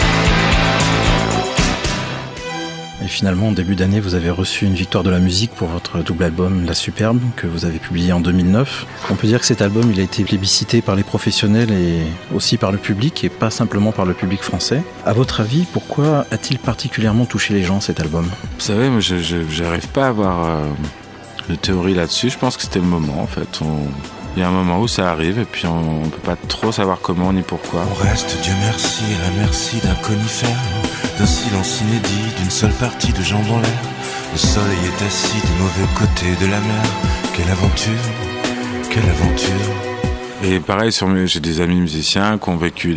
Et 3.06 3.07
finalement, 3.07 3.50
en 3.50 3.52
début 3.52 3.75
d'année, 3.75 4.00
vous 4.00 4.16
avez 4.16 4.31
reçu 4.31 4.66
une 4.66 4.74
victoire 4.74 5.04
de 5.04 5.12
la 5.12 5.19
musique 5.19 5.52
pour 5.52 5.68
votre 5.68 6.00
double 6.00 6.24
album 6.24 6.66
La 6.66 6.74
Superbe, 6.74 7.22
que 7.36 7.46
vous 7.46 7.66
avez 7.66 7.78
publié 7.78 8.12
en 8.12 8.19
2009. 8.19 8.88
On 9.12 9.16
peut 9.16 9.28
dire 9.28 9.40
que 9.40 9.46
cet 9.46 9.62
album, 9.62 9.92
il 9.92 10.00
a 10.00 10.04
été 10.04 10.24
plébiscité 10.24 10.81
par 10.81 10.96
les 10.96 11.04
professionnels 11.04 11.72
et 11.72 12.02
aussi 12.34 12.57
par 12.57 12.72
le 12.72 12.80
public, 12.80 13.24
et 13.24 13.30
pas 13.30 13.52
simplement 13.52 13.92
par 13.92 14.06
le 14.06 14.16
public 14.16 14.42
français. 14.42 14.81
À 15.06 15.13
votre 15.13 15.42
avis, 15.42 15.66
pourquoi 15.72 16.25
a-t-il 16.31 16.57
particulièrement 16.57 17.25
touché 17.25 17.54
les 17.54 17.62
gens, 17.62 17.80
cet 17.80 18.00
album? 18.00 18.25
Vous 18.56 18.66
savez, 18.66 18.90
moi, 18.90 19.02
je 19.02 19.62
n'arrive 19.62 19.88
pas 19.90 20.06
à 20.06 20.10
avoir 20.10 20.46
euh, 20.46 20.63
de 21.50 21.54
théorie 21.54 21.94
là-dessus. 21.94 22.31
Je 22.31 22.40
pense 22.40 22.57
que 22.57 22.63
c'était 22.63 22.80
le 22.80 22.88
moment, 22.88 23.22
en 23.22 23.28
fait. 23.28 23.60
Il 24.36 24.40
y 24.40 24.44
a 24.44 24.48
un 24.48 24.52
moment 24.52 24.80
où 24.80 24.88
ça 24.88 25.12
arrive 25.12 25.38
et 25.38 25.46
puis 25.46 25.68
on, 25.68 26.06
ne 26.06 26.10
peut 26.10 26.22
pas 26.22 26.36
trop 26.36 26.72
savoir 26.72 27.02
comment 27.02 27.31
ni 27.31 27.44
pourquoi. 27.44 27.86
On 27.88 28.04
reste, 28.04 28.36
Dieu 28.42 28.54
merci, 28.62 29.04
à 29.19 29.30
la 29.30 29.44
merci 29.44 29.78
d'un 29.78 29.94
conifère 29.94 30.85
d'un 31.18 31.26
silence 31.26 31.82
inédit, 31.82 32.36
d'une 32.38 32.50
seule 32.50 32.74
partie 32.74 33.14
de 33.14 33.22
jambes 33.22 33.50
en 33.52 33.60
l'air. 33.60 33.82
Le 34.32 34.38
soleil 34.38 34.78
est 34.86 35.06
assis 35.06 35.40
du 35.46 35.54
mauvais 35.62 35.88
côté 35.98 36.36
de 36.46 36.52
la 36.52 36.60
mer. 36.60 36.86
Quelle 37.34 37.50
aventure, 37.50 37.92
quelle 38.90 39.10
aventure. 39.10 39.86
Et 40.44 40.60
pareil, 40.60 40.92
j'ai 41.26 41.40
des 41.40 41.62
amis 41.62 41.80
musiciens 41.80 42.38
qui 42.38 42.50
ont 42.50 42.57
vécu 42.57 42.95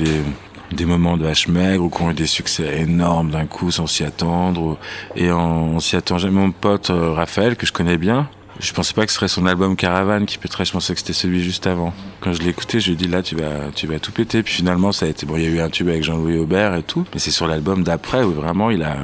des, 0.72 0.84
moments 0.84 1.16
de 1.16 1.26
hache 1.26 1.48
maigre 1.48 1.84
ou 1.84 1.90
qui 1.90 2.02
ont 2.02 2.10
eu 2.10 2.14
des 2.14 2.26
succès 2.26 2.80
énormes 2.80 3.30
d'un 3.30 3.46
coup 3.46 3.70
sans 3.70 3.86
s'y 3.86 4.04
attendre. 4.04 4.78
Et 5.14 5.30
on, 5.30 5.78
s'y 5.80 5.96
attend 5.96 6.18
jamais. 6.18 6.40
Mon 6.40 6.50
pote 6.50 6.90
euh, 6.90 7.12
Raphaël, 7.12 7.56
que 7.56 7.66
je 7.66 7.72
connais 7.72 7.98
bien, 7.98 8.28
je 8.60 8.72
pensais 8.72 8.94
pas 8.94 9.06
que 9.06 9.12
ce 9.12 9.16
serait 9.16 9.28
son 9.28 9.46
album 9.46 9.76
Caravane 9.76 10.26
qui 10.26 10.38
pèterait, 10.38 10.64
je 10.64 10.72
pensais 10.72 10.92
que 10.92 11.00
c'était 11.00 11.12
celui 11.12 11.42
juste 11.42 11.66
avant. 11.66 11.92
Quand 12.20 12.32
je 12.32 12.42
l'ai 12.42 12.50
écouté, 12.50 12.80
je 12.80 12.86
lui 12.86 12.92
ai 12.94 12.96
dit 12.96 13.08
là 13.08 13.22
tu 13.22 13.36
vas 13.36 13.70
tu 13.74 13.86
vas 13.86 13.98
tout 13.98 14.12
péter. 14.12 14.42
Puis 14.42 14.54
finalement 14.54 14.92
ça 14.92 15.06
a 15.06 15.08
été 15.08 15.26
bon, 15.26 15.36
il 15.36 15.42
y 15.42 15.46
a 15.46 15.50
eu 15.50 15.60
un 15.60 15.70
tube 15.70 15.88
avec 15.88 16.02
Jean-Louis 16.02 16.38
Aubert 16.38 16.74
et 16.74 16.82
tout, 16.82 17.04
mais 17.12 17.20
c'est 17.20 17.30
sur 17.30 17.46
l'album 17.46 17.84
d'après 17.84 18.22
où 18.22 18.32
vraiment 18.32 18.70
il 18.70 18.82
a 18.82 18.96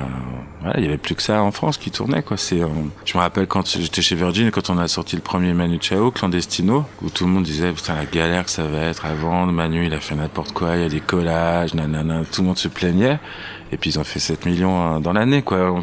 il 0.76 0.85
y 0.85 0.87
avait 0.87 0.99
plus 0.99 1.14
que 1.14 1.23
ça 1.23 1.42
en 1.42 1.50
France 1.50 1.78
qui 1.78 1.90
tournait 1.90 2.23
quoi. 2.23 2.37
Euh, 2.52 2.66
je 3.04 3.16
me 3.16 3.23
rappelle 3.23 3.47
quand 3.47 3.66
j'étais 3.78 4.02
chez 4.02 4.14
Virgin 4.14 4.50
quand 4.50 4.71
on 4.71 4.78
a 4.78 4.88
sorti 4.88 5.16
le 5.16 5.23
premier 5.23 5.52
Manu 5.54 5.78
Chao 5.80 6.11
Clandestino 6.11 6.85
où 7.02 7.11
tout 7.11 7.25
le 7.25 7.30
monde 7.30 7.44
disait 7.44 7.73
putain 7.73 7.94
la 7.94 8.06
galère 8.06 8.44
que 8.44 8.50
ça 8.50 8.64
va 8.64 8.80
être 8.80 9.06
à 9.06 9.14
vendre, 9.14 9.52
Manu 9.52 9.87
il 9.87 9.94
a 9.94 10.00
fait 10.00 10.14
n'importe 10.14 10.52
quoi, 10.52 10.76
il 10.76 10.83
y 10.83 10.87
a 10.87 10.88
des 10.88 11.00
collages, 11.00 11.75
nanana, 11.75 12.23
tout 12.30 12.42
le 12.42 12.49
monde 12.49 12.59
se 12.59 12.68
plaignait. 12.68 13.18
Et 13.73 13.76
puis 13.76 13.90
ils 13.90 13.99
ont 13.99 14.04
fait 14.04 14.21
7 14.21 14.47
millions 14.47 14.80
hein, 14.80 15.00
dans 15.00 15.12
l'année, 15.12 15.42
quoi. 15.42 15.83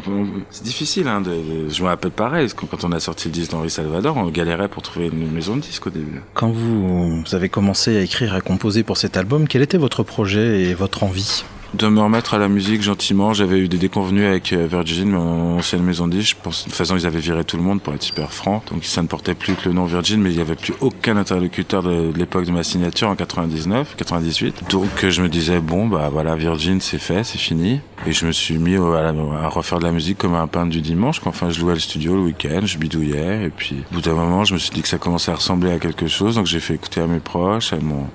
C'est 0.50 0.64
difficile, 0.64 1.08
hein. 1.08 1.20
De, 1.20 1.68
je 1.68 1.82
me 1.82 1.88
rappelle 1.88 2.10
pareil, 2.10 2.48
quand 2.56 2.84
on 2.84 2.92
a 2.92 3.00
sorti 3.00 3.28
le 3.28 3.32
disque 3.32 3.50
d'Henri 3.50 3.68
Salvador, 3.68 4.16
on 4.16 4.28
galérait 4.28 4.68
pour 4.68 4.82
trouver 4.82 5.08
une 5.08 5.30
maison 5.30 5.56
de 5.56 5.60
disque 5.60 5.88
au 5.88 5.90
début. 5.90 6.22
Quand 6.32 6.48
vous 6.48 7.22
avez 7.32 7.50
commencé 7.50 7.98
à 7.98 8.00
écrire, 8.00 8.34
à 8.34 8.40
composer 8.40 8.82
pour 8.82 8.96
cet 8.96 9.18
album, 9.18 9.46
quel 9.46 9.60
était 9.60 9.76
votre 9.76 10.04
projet 10.04 10.62
et 10.62 10.74
votre 10.74 11.02
envie? 11.02 11.44
De 11.74 11.88
me 11.88 12.00
remettre 12.00 12.34
à 12.34 12.38
la 12.38 12.48
musique 12.48 12.82
gentiment. 12.82 13.32
J'avais 13.32 13.58
eu 13.58 13.68
des 13.68 13.78
déconvenus 13.78 14.26
avec 14.26 14.52
euh, 14.52 14.66
Virgin, 14.66 15.10
mon 15.10 15.58
ancienne 15.58 15.82
maison 15.82 16.06
de 16.06 16.12
disques. 16.12 16.36
De 16.44 16.50
toute 16.50 16.72
façon, 16.72 16.96
ils 16.96 17.06
avaient 17.06 17.20
viré 17.20 17.44
tout 17.44 17.56
le 17.56 17.62
monde 17.62 17.80
pour 17.80 17.94
être 17.94 18.02
super 18.02 18.32
franc. 18.32 18.62
Donc 18.70 18.84
ça 18.84 19.02
ne 19.02 19.06
portait 19.06 19.34
plus 19.34 19.54
que 19.54 19.68
le 19.68 19.74
nom 19.74 19.84
Virgin, 19.86 20.20
mais 20.20 20.30
il 20.30 20.36
n'y 20.36 20.42
avait 20.42 20.54
plus 20.54 20.74
aucun 20.80 21.16
interlocuteur 21.16 21.82
de, 21.82 22.12
l'époque 22.14 22.44
de 22.44 22.52
ma 22.52 22.62
signature 22.62 23.08
en 23.08 23.16
99, 23.16 23.96
98. 23.96 24.64
Donc 24.70 25.06
je 25.08 25.22
me 25.22 25.28
disais 25.28 25.60
bon 25.60 25.86
bah 25.86 26.10
voilà 26.12 26.36
Virgin 26.36 26.80
c'est 26.80 26.98
fait, 26.98 27.24
c'est 27.24 27.38
fini. 27.38 27.80
Et 28.06 28.12
je 28.12 28.26
me 28.26 28.32
suis 28.32 28.58
mis 28.58 28.76
à, 28.76 29.48
refaire 29.48 29.78
de 29.78 29.84
la 29.84 29.92
musique 29.92 30.18
comme 30.18 30.34
un 30.34 30.46
peintre 30.46 30.70
du 30.70 30.80
dimanche. 30.80 31.20
Enfin 31.24 31.50
je 31.50 31.58
jouais 31.58 31.74
le 31.74 31.80
studio 31.80 32.14
le 32.14 32.22
week-end, 32.22 32.60
je 32.64 32.76
bidouillais. 32.76 33.44
Et 33.46 33.50
puis 33.50 33.82
au 33.90 33.94
bout 33.94 34.00
d'un 34.02 34.14
moment, 34.14 34.44
je 34.44 34.54
me 34.54 34.58
suis 34.58 34.70
dit 34.70 34.82
que 34.82 34.88
ça 34.88 34.98
commençait 34.98 35.30
à 35.30 35.36
ressembler 35.36 35.72
à 35.72 35.78
quelque 35.78 36.06
chose. 36.06 36.34
Donc 36.34 36.46
j'ai 36.46 36.60
fait 36.60 36.74
écouter 36.74 37.00
à 37.00 37.06
mes 37.06 37.20
proches, 37.20 37.72
à 37.72 37.78
mon 37.78 38.08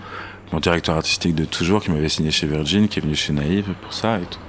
mon 0.52 0.60
directeur 0.60 0.96
artistique 0.96 1.36
de 1.36 1.46
toujours 1.46 1.84
qui 1.84 1.92
m'avait 1.92 2.10
signé 2.10 2.32
chez 2.32 2.48
Virgin, 2.48 2.88
qui 2.88 3.00
est 3.00 3.02
venu 3.02 3.16
chez 3.16 3.34
Naïve 3.34 3.74
pour 3.82 3.94
ça 3.94 4.20
et 4.20 4.26
tout. 4.26 4.40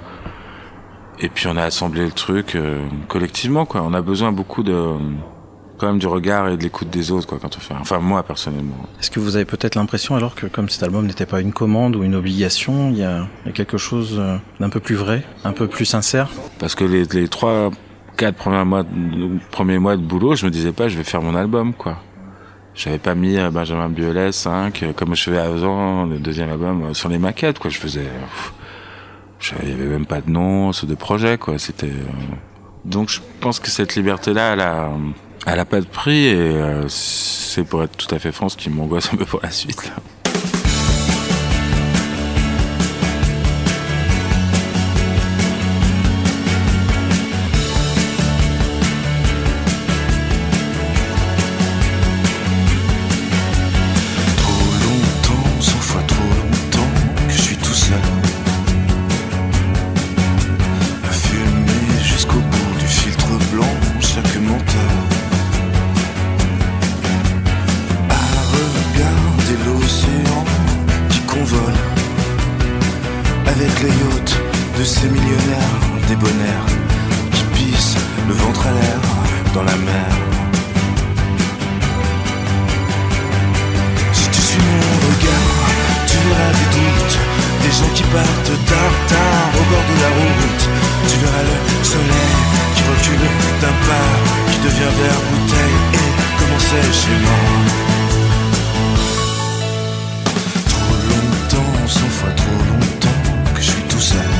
Et 1.19 1.29
puis 1.29 1.47
on 1.47 1.57
a 1.57 1.63
assemblé 1.63 2.05
le 2.05 2.11
truc 2.11 2.55
euh, 2.55 2.85
collectivement 3.07 3.65
quoi. 3.65 3.81
On 3.81 3.93
a 3.93 4.01
besoin 4.01 4.31
beaucoup 4.31 4.63
de 4.63 4.95
quand 5.79 5.87
même 5.87 5.97
du 5.97 6.07
regard 6.07 6.49
et 6.49 6.57
de 6.57 6.61
l'écoute 6.61 6.89
des 6.89 7.11
autres, 7.11 7.25
quoi, 7.25 7.39
quand 7.41 7.55
on 7.57 7.59
fait. 7.59 7.73
Enfin, 7.79 7.99
moi 7.99 8.21
personnellement. 8.21 8.75
Est-ce 8.99 9.09
que 9.09 9.19
vous 9.19 9.35
avez 9.35 9.45
peut-être 9.45 9.75
l'impression, 9.75 10.15
alors 10.15 10.35
que 10.35 10.45
comme 10.45 10.69
cet 10.69 10.83
album 10.83 11.07
n'était 11.07 11.25
pas 11.25 11.41
une 11.41 11.53
commande 11.53 11.95
ou 11.95 12.03
une 12.03 12.15
obligation, 12.15 12.89
il 12.91 12.97
y 12.97 13.03
a, 13.03 13.27
quelque 13.53 13.77
chose 13.77 14.17
euh, 14.19 14.37
d'un 14.59 14.69
peu 14.69 14.79
plus 14.79 14.95
vrai, 14.95 15.23
un 15.43 15.53
peu 15.53 15.67
plus 15.67 15.85
sincère? 15.85 16.29
Parce 16.59 16.75
que 16.75 16.83
les, 16.83 17.05
les 17.05 17.27
trois, 17.27 17.71
quatre 18.17 18.35
premiers 18.35 18.65
mois, 18.65 18.83
premiers 19.51 19.79
mois 19.79 19.95
de 19.95 20.01
boulot, 20.01 20.35
je 20.35 20.45
me 20.45 20.51
disais 20.51 20.73
pas, 20.73 20.89
je 20.89 20.97
vais 20.97 21.03
faire 21.03 21.21
mon 21.21 21.35
album, 21.35 21.73
quoi. 21.73 21.97
J'avais 22.79 22.97
pas 22.97 23.13
mis 23.13 23.37
euh, 23.37 23.51
Benjamin 23.51 23.89
Biolay 23.89 24.31
5 24.31 24.83
euh, 24.83 24.93
comme 24.93 25.13
je 25.13 25.23
faisais 25.23 25.37
avant 25.37 26.05
le 26.05 26.17
deuxième 26.17 26.49
album 26.49 26.93
sur 26.93 27.09
les 27.09 27.19
maquettes 27.19 27.59
quoi. 27.59 27.69
Je 27.69 27.77
faisais, 27.77 28.07
il 29.63 29.69
y 29.69 29.73
avait 29.73 29.83
même 29.83 30.05
pas 30.05 30.21
de 30.21 30.29
nom, 30.29 30.69
de 30.71 30.95
projet 30.95 31.37
quoi. 31.37 31.59
C'était 31.59 31.91
donc 32.85 33.09
je 33.09 33.19
pense 33.41 33.59
que 33.59 33.69
cette 33.69 33.97
liberté 33.97 34.31
là, 34.33 34.53
elle 34.53 34.61
a 34.61 34.91
elle 35.45 35.59
a 35.59 35.65
pas 35.65 35.81
de 35.81 35.87
prix 35.87 36.27
et 36.27 36.35
euh, 36.35 36.87
c'est 36.87 37.65
pour 37.65 37.83
être 37.83 37.97
tout 37.97 38.15
à 38.15 38.19
fait 38.19 38.31
franc 38.31 38.47
ce 38.47 38.55
qui 38.55 38.69
m'angoisse 38.69 39.13
un 39.13 39.17
peu 39.17 39.25
pour 39.25 39.41
la 39.43 39.51
suite. 39.51 39.85
Là. 39.85 39.95
je 94.59 94.67
deviens 94.67 94.89
vert 94.89 95.21
bouteille 95.31 95.79
et 95.93 96.11
comment 96.37 96.59
c'est 96.59 96.93
chez 97.01 97.17
moi 97.23 97.39
Trop 100.69 100.97
longtemps, 101.11 101.87
cent 101.87 102.11
fois 102.19 102.31
trop 102.31 102.61
longtemps 102.71 103.53
que 103.55 103.61
je 103.61 103.71
suis 103.71 103.83
tout 103.83 103.99
seul. 103.99 104.33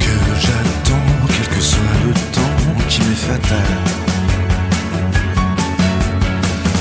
Que 0.00 0.16
j'attends, 0.40 1.12
quel 1.28 1.48
que 1.56 1.62
soit 1.62 1.96
le 2.06 2.12
temps 2.32 2.86
qui 2.88 3.00
m'est 3.02 3.24
fatal. 3.30 3.72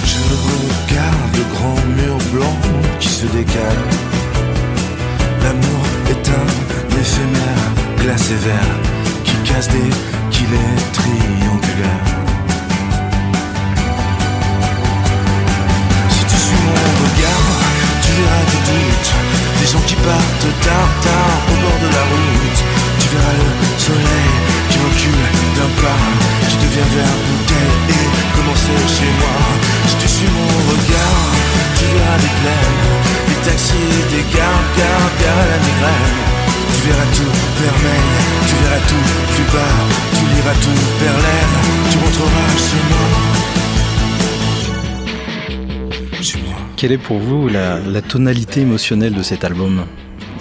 Je 0.05 0.17
regarde 0.49 1.35
le 1.35 1.43
grand 1.53 1.79
mur 1.97 2.17
blanc 2.33 2.57
qui 2.99 3.09
se 3.09 3.25
décale. 3.27 3.83
L'amour 5.43 5.85
est 6.09 6.29
un 6.29 6.99
éphémère, 6.99 7.71
glacé 8.01 8.35
vert 8.35 9.04
casse 9.45 9.69
des 9.69 9.91
qu'il 10.31 10.51
est 10.53 10.81
triangulaire. 10.91 12.05
Si 16.09 16.23
tu 16.31 16.37
suis 16.45 16.61
mon 16.65 16.81
regard, 17.03 17.47
tu 18.03 18.11
verras 18.17 18.45
des 18.51 18.61
doutes, 18.69 19.11
des 19.59 19.67
gens 19.71 19.85
qui 19.87 19.95
partent 19.95 20.51
tard, 20.65 20.91
tard 21.07 21.37
au 21.51 21.55
bord 21.63 21.79
de 21.85 21.89
la 21.97 22.03
route. 22.11 22.59
Tu 22.99 23.07
verras 23.13 23.35
le 23.41 23.49
soleil 23.85 24.33
qui 24.69 24.77
recule 24.87 25.25
d'un 25.55 25.71
pas, 25.81 26.03
qui 26.49 26.57
devient 26.63 26.89
vert 26.95 27.17
bouteille 27.25 27.75
et 27.95 28.05
commencer 28.35 28.77
chez 28.97 29.11
moi. 29.21 29.37
Si 29.87 29.95
tu 30.01 30.07
suis 30.07 30.31
mon 30.37 30.51
regard, 30.71 31.25
tu 31.77 31.85
verras 31.93 32.17
des 32.25 32.33
plaines, 32.39 32.81
des 33.29 33.39
taxis, 33.47 33.95
des 34.11 34.25
gares, 34.35 34.67
gares, 34.77 35.11
gares 35.21 35.41
à 35.43 35.47
la 35.51 35.57
migraine 35.65 36.44
quelle 46.85 46.91
est 46.91 46.97
pour 46.97 47.17
vous 47.17 47.47
la, 47.47 48.01
tonalité 48.01 48.61
émotionnelle 48.61 49.13
de 49.13 49.23
cet 49.23 49.43
album? 49.43 49.85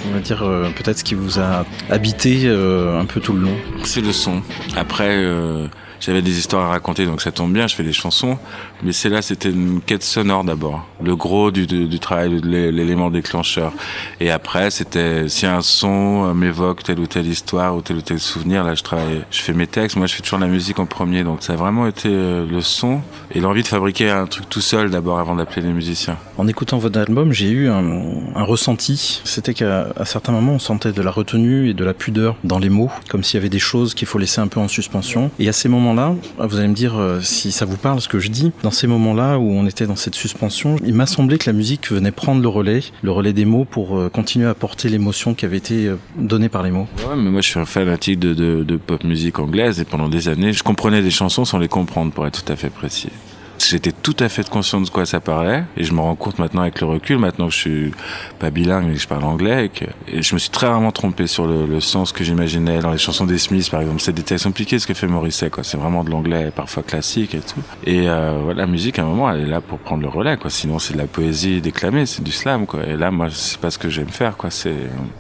On 0.07 0.13
va 0.13 0.21
dire 0.21 0.43
euh, 0.43 0.69
peut-être 0.77 0.99
ce 0.99 1.05
qui 1.05 1.15
vous 1.15 1.39
a 1.41 1.65
habité 1.89 2.43
euh, 2.45 3.01
un 3.01 3.07
peu 3.07 3.21
tout 3.21 3.33
le 3.33 3.41
long. 3.41 3.57
C'est 3.85 4.03
le 4.03 4.13
son. 4.13 4.43
Après, 4.77 5.09
euh, 5.09 5.67
j'avais 6.05 6.21
des 6.21 6.39
histoires 6.39 6.67
à 6.67 6.69
raconter, 6.69 7.07
donc 7.07 7.23
ça 7.23 7.33
tombe 7.33 7.53
bien, 7.53 7.67
je 7.67 7.75
fais 7.75 7.83
des 7.83 7.95
chansons. 7.95 8.37
Mais 8.83 8.93
c'est 8.93 9.09
là, 9.09 9.23
c'était 9.23 9.49
une 9.49 9.81
quête 9.81 10.03
sonore 10.03 10.45
d'abord. 10.45 10.87
Le 11.03 11.17
gros 11.17 11.51
du, 11.51 11.67
du, 11.67 11.99
travail, 11.99 12.41
l'élément 12.43 13.11
déclencheur. 13.11 13.73
Et 14.21 14.31
après, 14.31 14.71
c'était 14.71 15.31
si 15.31 15.47
un 15.47 15.63
son 15.63 16.27
euh, 16.27 16.35
m'évoque 16.35 16.83
telle 16.83 16.99
ou 16.99 17.07
telle 17.07 17.27
histoire 17.27 17.75
ou 17.75 17.81
tel 17.81 17.97
ou 17.97 18.03
tel 18.03 18.21
souvenir, 18.21 18.65
là 18.65 18.75
je 18.75 18.83
travaille, 18.83 19.25
je 19.31 19.41
fais 19.41 19.55
mes 19.55 19.67
textes. 19.67 19.97
Moi, 19.97 20.07
je 20.07 20.15
fais 20.15 20.23
toujours 20.23 20.39
la 20.39 20.47
musique 20.47 20.79
en 20.79 20.85
premier, 20.85 21.25
donc 21.25 21.43
ça 21.43 21.55
a 21.55 21.57
vraiment 21.57 21.87
été 21.87 22.11
euh, 22.11 22.47
le 22.47 22.61
son 22.61 23.01
et 23.35 23.41
l'envie 23.41 23.63
de 23.63 23.69
fabriquer 23.69 24.11
un 24.11 24.27
truc 24.27 24.47
tout 24.51 24.61
seul 24.61 24.91
d'abord 24.91 25.19
avant 25.19 25.35
d'appeler 25.35 25.63
les 25.63 25.73
musiciens. 25.73 26.19
En 26.37 26.47
écoutant 26.49 26.77
votre 26.77 26.99
album, 26.99 27.33
j'ai 27.33 27.49
eu 27.49 27.71
un, 27.71 28.35
un 28.35 28.43
ressenti. 28.43 29.23
C'était 29.25 29.55
qu'à 29.55 29.87
certains 30.05 30.33
moments, 30.33 30.53
on 30.53 30.59
sentait 30.59 30.93
de 30.93 31.01
la 31.01 31.11
retenue 31.11 31.71
et 31.71 31.75
de 31.75 31.85
la 31.85 31.95
pudeur 31.95 32.37
dans 32.45 32.59
les 32.59 32.69
mots, 32.69 32.91
comme 33.09 33.25
s'il 33.25 33.39
y 33.39 33.41
avait 33.41 33.49
des 33.49 33.59
choses 33.59 33.95
qu'il 33.95 34.07
faut 34.07 34.19
laisser 34.19 34.43
un 34.43 34.49
peu 34.49 34.61
en 34.61 34.69
suspension. 34.69 35.31
Et 35.39 35.49
à 35.49 35.53
ces 35.53 35.71
moments 35.71 35.94
vous 36.39 36.59
allez 36.59 36.69
me 36.69 36.75
dire 36.75 36.97
euh, 36.97 37.21
si 37.21 37.53
ça 37.53 37.65
vous 37.65 37.77
parle 37.77 38.01
ce 38.01 38.09
que 38.09 38.19
je 38.19 38.29
dis. 38.29 38.53
Dans 38.63 38.71
ces 38.71 38.87
moments-là 38.87 39.39
où 39.39 39.51
on 39.51 39.67
était 39.67 39.87
dans 39.87 39.97
cette 39.97 40.15
suspension, 40.15 40.77
il 40.85 40.95
m'a 40.95 41.07
semblé 41.07 41.39
que 41.39 41.49
la 41.49 41.53
musique 41.53 41.91
venait 41.91 42.11
prendre 42.11 42.43
le 42.43 42.49
relais, 42.49 42.81
le 43.03 43.11
relais 43.11 43.33
des 43.33 43.45
mots 43.45 43.65
pour 43.65 43.97
euh, 43.97 44.09
continuer 44.09 44.47
à 44.47 44.55
porter 44.55 44.89
l'émotion 44.89 45.35
qui 45.35 45.45
avait 45.45 45.57
été 45.57 45.87
euh, 45.87 45.97
donnée 46.17 46.49
par 46.49 46.63
les 46.63 46.71
mots. 46.71 46.89
Ouais, 47.09 47.17
mais 47.17 47.31
moi 47.31 47.41
je 47.41 47.49
suis 47.49 47.61
un 47.61 47.65
fanatique 47.65 48.19
de, 48.19 48.35
de, 48.35 48.65
de 48.65 48.77
pop 48.77 49.05
musique 49.05 49.39
anglaise 49.39 49.81
et 49.81 49.85
pendant 49.85 50.09
des 50.09 50.29
années, 50.29 50.53
je 50.53 50.63
comprenais 50.63 51.03
des 51.03 51.11
chansons 51.11 51.45
sans 51.45 51.59
les 51.59 51.69
comprendre 51.69 52.13
pour 52.13 52.27
être 52.27 52.45
tout 52.45 52.53
à 52.53 52.57
fait 52.57 52.71
précis 52.71 53.11
j'étais 53.71 53.93
tout 53.93 54.17
à 54.21 54.29
fait 54.29 54.49
conscient 54.49 54.81
de 54.81 54.89
quoi 54.89 55.07
ça 55.07 55.21
parlait 55.21 55.65
et 55.77 55.85
je 55.85 55.93
me 55.93 56.01
rends 56.01 56.15
compte 56.15 56.39
maintenant 56.39 56.63
avec 56.63 56.81
le 56.81 56.87
recul, 56.87 57.19
maintenant 57.19 57.47
que 57.49 57.53
je 57.53 57.59
suis 57.59 57.93
pas 58.39 58.51
bilingue 58.51 58.87
mais 58.87 58.95
que 58.95 59.01
je 59.01 59.09
parle 59.09 59.25
anglais 59.25 59.67
et, 59.67 59.69
que, 59.69 59.85
je 60.21 60.35
me 60.35 60.39
suis 60.39 60.51
très 60.51 60.67
rarement 60.67 60.93
trompé 60.93 61.27
sur 61.27 61.47
le, 61.47 61.81
sens 61.81 62.13
que 62.13 62.25
j'imaginais 62.25 62.79
dans 62.79 62.93
les 62.93 62.99
chansons 62.99 63.27
des 63.27 63.39
Smiths 63.39 63.71
par 63.71 63.81
exemple. 63.81 64.01
C'est 64.01 64.13
des 64.13 64.23
textes 64.23 64.45
compliqués 64.45 64.79
ce 64.79 64.87
que 64.87 64.95
fait 64.95 65.07
Morrissey 65.07 65.51
quoi. 65.51 65.65
C'est 65.65 65.77
vraiment 65.77 66.05
de 66.05 66.11
l'anglais 66.11 66.51
parfois 66.55 66.83
classique 66.83 67.35
et 67.35 67.41
tout. 67.41 67.61
Et 67.85 68.09
euh, 68.09 68.39
voilà, 68.43 68.63
la 68.63 68.67
musique 68.67 68.99
à 68.99 69.03
un 69.03 69.07
moment 69.07 69.31
elle 69.31 69.43
est 69.43 69.47
là 69.47 69.61
pour 69.61 69.79
prendre 69.79 70.03
le 70.03 70.09
relais 70.09 70.37
quoi. 70.37 70.51
Sinon 70.51 70.79
c'est 70.79 70.95
de 70.95 70.99
la 70.99 71.07
poésie 71.07 71.61
déclamée, 71.61 72.07
c'est 72.07 72.23
du 72.23 72.33
slam 72.33 72.67
quoi. 72.67 72.85
Et 72.87 72.97
là 72.97 73.11
moi 73.11 73.29
c'est 73.31 73.59
pas 73.59 73.71
ce 73.71 73.79
que 73.79 73.89
j'aime 73.91 74.09
faire 74.09 74.37
quoi. 74.37 74.51
C'est 74.51 74.75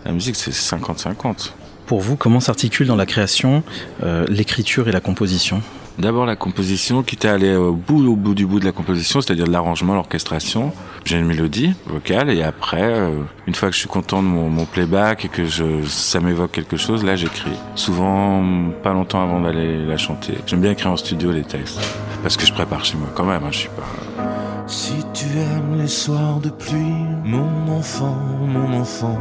la 0.04 0.12
musique 0.12 0.36
c'est 0.36 0.52
50-50. 0.52 1.50
Pour 1.86 2.00
vous, 2.00 2.16
comment 2.16 2.40
s'articule 2.40 2.86
dans 2.86 2.96
la 2.96 3.04
création 3.04 3.62
euh, 4.02 4.24
l'écriture 4.28 4.88
et 4.88 4.92
la 4.92 5.00
composition? 5.00 5.60
D'abord 5.98 6.26
la 6.26 6.34
composition, 6.34 7.02
quitte 7.04 7.24
à 7.24 7.34
aller 7.34 7.54
au 7.54 7.72
bout, 7.72 8.04
au 8.06 8.16
bout 8.16 8.34
du 8.34 8.46
bout 8.46 8.58
de 8.58 8.64
la 8.64 8.72
composition, 8.72 9.20
c'est-à-dire 9.20 9.46
l'arrangement, 9.46 9.94
l'orchestration. 9.94 10.72
J'ai 11.04 11.18
une 11.18 11.26
mélodie 11.26 11.74
vocale 11.86 12.30
et 12.30 12.42
après, 12.42 12.82
euh, 12.82 13.20
une 13.46 13.54
fois 13.54 13.68
que 13.68 13.74
je 13.74 13.80
suis 13.80 13.88
content 13.88 14.22
de 14.22 14.26
mon, 14.26 14.64
playback 14.64 15.24
et 15.24 15.28
que 15.28 15.44
je, 15.44 15.84
ça 15.86 16.18
m'évoque 16.18 16.50
quelque 16.50 16.76
chose, 16.76 17.04
là 17.04 17.14
j'écris. 17.14 17.56
Souvent, 17.76 18.42
pas 18.82 18.92
longtemps 18.92 19.22
avant 19.22 19.40
d'aller 19.40 19.84
la 19.84 19.96
chanter. 19.96 20.34
J'aime 20.46 20.62
bien 20.62 20.72
écrire 20.72 20.90
en 20.90 20.96
studio 20.96 21.30
les 21.30 21.44
textes 21.44 21.80
parce 22.22 22.36
que 22.36 22.46
je 22.46 22.52
prépare 22.52 22.84
chez 22.84 22.96
moi 22.96 23.08
quand 23.14 23.24
même. 23.24 23.44
Hein, 23.44 23.52
je 23.52 23.58
suis 23.58 23.68
pas. 23.68 24.24
Si 24.66 24.94
tu 25.12 25.26
aimes 25.26 25.78
les 25.78 25.86
soirs 25.86 26.40
de 26.40 26.48
pluie, 26.48 27.04
mon 27.22 27.68
enfant, 27.68 28.18
mon 28.40 28.80
enfant, 28.80 29.18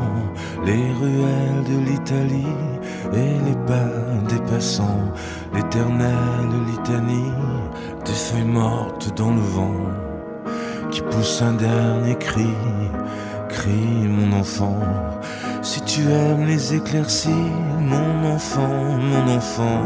les 0.66 0.72
ruelles 0.72 1.64
de 1.68 1.92
l'Italie 1.92 2.56
et 3.14 3.46
les 3.46 3.58
pas 3.68 4.13
des 4.34 4.42
passants, 4.52 5.12
l'éternelle 5.54 6.54
litanie 6.68 7.32
des 8.06 8.14
feuilles 8.14 8.44
mortes 8.44 9.16
dans 9.16 9.32
le 9.32 9.42
vent 9.42 9.82
qui 10.92 11.02
poussent 11.02 11.42
un 11.42 11.54
dernier 11.54 12.16
cri, 12.16 12.54
crie 13.50 14.08
mon 14.08 14.38
enfant. 14.38 14.80
Si 15.62 15.82
tu 15.82 16.02
aimes 16.02 16.46
les 16.46 16.76
éclaircies, 16.76 17.52
mon 17.80 18.34
enfant, 18.36 18.98
mon 19.12 19.36
enfant, 19.36 19.84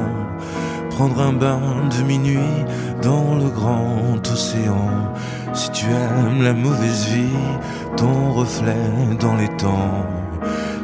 prendre 0.90 1.22
un 1.22 1.34
bain 1.34 1.62
de 1.96 2.04
minuit 2.04 2.66
dans 3.02 3.36
le 3.36 3.50
grand 3.50 4.20
océan 4.32 5.14
si 5.58 5.72
tu 5.72 5.86
aimes 5.86 6.44
la 6.44 6.54
mauvaise 6.54 7.08
vie, 7.08 7.44
ton 7.96 8.34
reflet 8.34 9.16
dans 9.20 9.36
les 9.36 9.50
temps. 9.58 10.06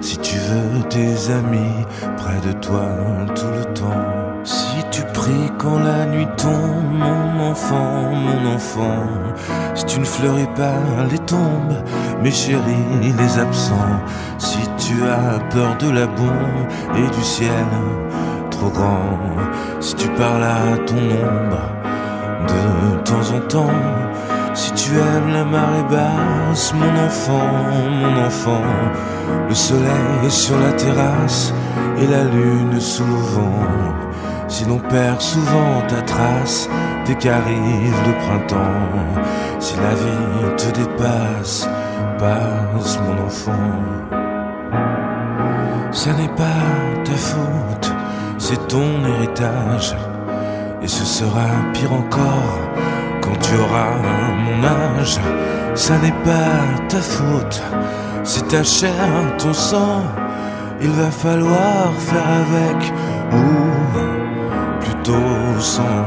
Si 0.02 0.18
tu 0.18 0.36
veux 0.36 0.82
tes 0.90 1.32
amis 1.32 1.86
près 2.18 2.40
de 2.48 2.53
toi 2.64 2.88
tout 3.36 3.54
le 3.58 3.66
temps. 3.74 4.24
Si 4.44 4.84
tu 4.92 5.04
pries 5.14 5.52
quand 5.58 5.80
la 5.80 6.06
nuit 6.06 6.28
tombe, 6.38 6.92
mon 6.92 7.52
enfant, 7.52 8.12
mon 8.12 8.56
enfant 8.56 9.08
Si 9.74 9.86
tu 9.86 10.00
ne 10.00 10.06
fleuris 10.06 10.50
pas 10.56 10.80
les 11.10 11.20
tombes, 11.20 11.78
mes 12.22 12.32
chéris, 12.32 13.14
les 13.18 13.40
absents 13.40 14.02
Si 14.38 14.60
tu 14.78 14.96
as 15.04 15.40
peur 15.50 15.78
de 15.78 15.90
la 15.92 16.08
bombe 16.08 16.68
et 16.98 17.16
du 17.16 17.24
ciel 17.24 17.68
trop 18.52 18.70
grand 18.70 19.18
Si 19.80 19.96
tu 19.96 20.10
parles 20.10 20.44
à 20.44 20.78
ton 20.86 20.98
ombre 20.98 21.64
de 22.48 23.00
temps 23.04 23.36
en 23.36 23.40
temps 23.48 23.80
si 24.56 24.72
tu 24.74 24.92
aimes 24.92 25.34
la 25.34 25.44
marée 25.46 25.82
basse, 25.90 26.76
mon 26.76 27.06
enfant, 27.06 27.50
mon 27.90 28.24
enfant, 28.24 28.62
le 29.50 29.56
soleil 29.56 30.28
est 30.28 30.30
sur 30.30 30.60
la 30.60 30.72
terrasse 30.74 31.52
et 31.98 32.08
la 32.08 32.24
lune 32.24 32.80
sous 32.80 33.06
le 33.06 33.22
vent. 33.36 33.68
Si 34.48 34.66
l'on 34.66 34.80
perd 34.80 35.20
souvent 35.22 35.82
ta 35.88 36.02
trace 36.02 36.70
dès 37.06 37.16
qu'arrive 37.16 37.96
le 38.08 38.14
printemps, 38.26 39.22
si 39.60 39.76
la 39.78 39.96
vie 39.96 40.56
te 40.58 40.80
dépasse, 40.80 41.68
passe 42.20 43.00
mon 43.02 43.26
enfant. 43.26 43.52
Ce 45.92 46.10
n'est 46.10 46.36
pas 46.36 46.64
ta 47.04 47.14
faute, 47.14 47.92
c'est 48.38 48.68
ton 48.68 49.06
héritage, 49.06 49.96
et 50.82 50.88
ce 50.88 51.06
sera 51.06 51.48
pire 51.74 51.94
encore 51.94 52.60
quand 53.22 53.40
tu 53.42 53.54
auras 53.56 53.96
mon 54.46 55.00
âge. 55.00 55.20
Ça 55.76 55.98
n'est 55.98 56.20
pas 56.24 56.88
ta 56.90 56.98
faute, 56.98 57.62
c'est 58.24 58.48
ta 58.48 58.64
chair, 58.64 58.92
ton 59.38 59.54
sang. 59.54 60.04
Il 60.84 60.90
va 60.90 61.10
falloir 61.10 61.94
faire 61.94 62.28
avec 62.28 62.92
ou 63.32 64.82
plutôt 64.82 65.60
sans. 65.60 66.06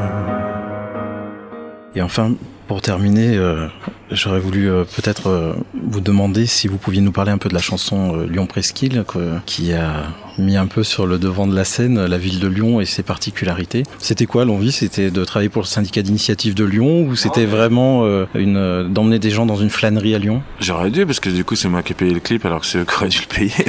Et 1.94 2.02
enfin, 2.02 2.34
pour 2.68 2.82
terminer, 2.82 3.36
euh, 3.36 3.68
j'aurais 4.10 4.40
voulu 4.40 4.70
euh, 4.70 4.84
peut-être 4.84 5.28
euh, 5.28 5.52
vous 5.82 6.00
demander 6.00 6.46
si 6.46 6.68
vous 6.68 6.78
pouviez 6.78 7.00
nous 7.00 7.12
parler 7.12 7.32
un 7.32 7.38
peu 7.38 7.48
de 7.48 7.54
la 7.54 7.60
chanson 7.60 8.16
Lyon 8.28 8.46
Presqu'île, 8.46 9.04
qui 9.46 9.72
a 9.72 10.04
mis 10.38 10.56
un 10.56 10.66
peu 10.66 10.82
sur 10.82 11.06
le 11.06 11.18
devant 11.18 11.46
de 11.46 11.54
la 11.54 11.64
scène 11.64 12.04
la 12.04 12.18
ville 12.18 12.40
de 12.40 12.48
Lyon 12.48 12.80
et 12.80 12.84
ses 12.84 13.02
particularités. 13.02 13.84
C'était 13.98 14.26
quoi 14.26 14.44
l'envie? 14.44 14.72
C'était 14.72 15.10
de 15.10 15.24
travailler 15.24 15.48
pour 15.48 15.62
le 15.62 15.66
syndicat 15.66 16.02
d'initiative 16.02 16.54
de 16.54 16.64
Lyon 16.64 17.06
ou 17.06 17.16
c'était 17.16 17.46
vraiment 17.46 18.04
une 18.34 18.88
d'emmener 18.92 19.18
des 19.18 19.30
gens 19.30 19.46
dans 19.46 19.56
une 19.56 19.70
flânerie 19.70 20.14
à 20.14 20.18
Lyon? 20.18 20.42
J'aurais 20.60 20.90
dû 20.90 21.06
parce 21.06 21.20
que 21.20 21.30
du 21.30 21.44
coup 21.44 21.56
c'est 21.56 21.68
moi 21.68 21.82
qui 21.82 21.92
ai 21.92 21.94
payé 21.94 22.12
le 22.12 22.20
clip 22.20 22.44
alors 22.44 22.60
que 22.60 22.66
c'est 22.66 22.78
eux 22.78 22.84
qui 22.84 22.94
auraient 22.94 23.08
dû 23.08 23.20
le 23.20 23.34
payer. 23.34 23.66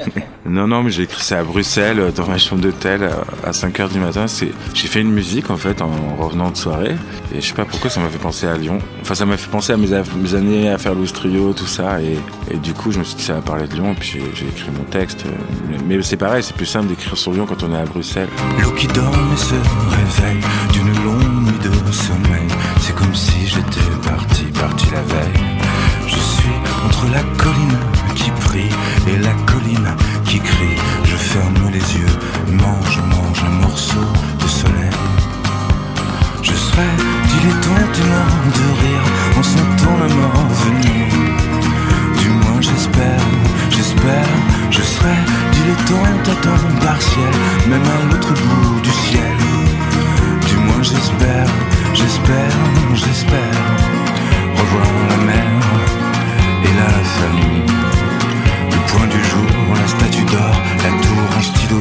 non 0.46 0.66
non 0.66 0.82
mais 0.82 0.90
j'ai 0.90 1.04
écrit 1.04 1.22
ça 1.22 1.38
à 1.38 1.44
Bruxelles 1.44 2.12
dans 2.14 2.26
ma 2.26 2.38
chambre 2.38 2.62
d'hôtel 2.62 3.08
à 3.44 3.50
5h 3.52 3.90
du 3.90 3.98
matin. 3.98 4.26
J'ai 4.74 4.88
fait 4.88 5.00
une 5.00 5.12
musique 5.12 5.50
en 5.50 5.56
fait 5.56 5.80
en 5.80 5.90
revenant 6.18 6.50
de 6.50 6.56
soirée 6.56 6.96
et 7.34 7.40
je 7.40 7.46
sais 7.46 7.54
pas 7.54 7.64
pourquoi 7.64 7.90
ça 7.90 8.00
m'a 8.00 8.08
fait 8.08 8.18
penser 8.18 8.46
à 8.46 8.56
Lyon. 8.56 8.78
Enfin, 9.00 9.14
ça 9.14 9.26
m'a 9.26 9.36
fait 9.36 9.50
penser 9.50 9.72
à 9.72 9.76
mes, 9.80 10.34
années 10.34 10.68
à 10.68 10.78
faire 10.78 10.94
l'Oustrio, 10.94 11.52
tout 11.52 11.66
ça. 11.66 12.00
Et, 12.00 12.18
du 12.58 12.72
coup, 12.72 12.92
je 12.92 12.98
me 12.98 13.04
suis 13.04 13.16
dit, 13.16 13.22
ça 13.22 13.34
va 13.34 13.40
parler 13.40 13.66
de 13.66 13.74
Lyon. 13.74 13.92
Et 13.92 13.94
puis 13.94 14.20
j'ai 14.34 14.46
écrit 14.46 14.70
mon 14.76 14.84
texte. 14.84 15.24
Mais 15.86 16.00
c'est 16.02 16.16
pareil, 16.16 16.42
c'est 16.42 16.56
plus 16.56 16.66
simple 16.66 16.88
d'écrire 16.88 17.16
sur 17.16 17.32
Lyon 17.32 17.46
quand 17.48 17.62
on 17.62 17.74
est 17.74 17.78
à 17.78 17.84
Bruxelles. 17.84 18.28
L'eau 18.62 18.72
qui 18.72 18.86
dort 18.88 19.14
et 19.32 19.36
se 19.36 19.54
réveille 19.54 20.40
d'une 20.72 21.04
longue 21.04 21.46
nuit 21.46 21.58
de 21.62 21.92
sommeil. 21.92 22.48
C'est 22.80 22.94
comme 22.94 23.14
si 23.14 23.46
j'étais 23.46 23.80
parti, 24.04 24.44
parti 24.58 24.86
la 24.92 25.02
veille. 25.02 25.40
Je 26.06 26.16
suis 26.16 26.56
entre 26.84 27.06
la 27.12 27.22
colline 27.42 27.78
qui 28.14 28.30
prie 28.42 28.68
et 29.08 29.16
la 29.18 29.32
colline 29.46 29.96
qui 30.24 30.38
crie. 30.40 30.76
Je 31.04 31.16
ferme 31.16 31.70
les 31.72 31.78
yeux, 31.78 32.16
mange, 32.52 32.98
mange 33.08 33.44
un 33.44 33.60
morceau 33.60 34.04
de 34.42 34.48
soleil. 34.48 34.90
Je 36.42 36.52
serai 36.52 37.19
dilettante 37.30 37.96
et 38.02 38.08
mort 38.12 38.44
de 38.58 38.66
rire 38.80 39.06
en 39.38 39.42
sentant 39.42 39.96
la 40.02 40.08
mort 40.14 40.48
venir. 40.64 41.06
Du 42.20 42.28
moins 42.28 42.60
j'espère, 42.60 43.26
j'espère, 43.70 44.30
je 44.70 44.82
serai 44.82 45.16
dilettante 45.52 46.28
à 46.32 46.36
temps 46.44 46.86
partiel, 46.86 47.34
même 47.68 47.86
à 47.96 47.98
l'autre 48.12 48.32
bout 48.32 48.80
du 48.80 48.90
ciel. 48.90 49.36
Du 50.48 50.56
moins 50.56 50.82
j'espère, 50.82 51.50
j'espère, 51.94 52.56
j'espère 52.94 53.90
revoir 54.60 54.90
la 55.10 55.16
mer 55.30 55.50
et 56.64 56.72
la 56.80 56.90
famille. 57.18 57.66
Le 58.72 58.78
point 58.90 59.06
du 59.06 59.22
jour, 59.30 59.50
la 59.74 59.88
statue 59.88 60.24
d'or, 60.24 60.54
la 60.84 60.90
tour 61.04 61.24
en 61.36 61.42
stylo 61.42 61.78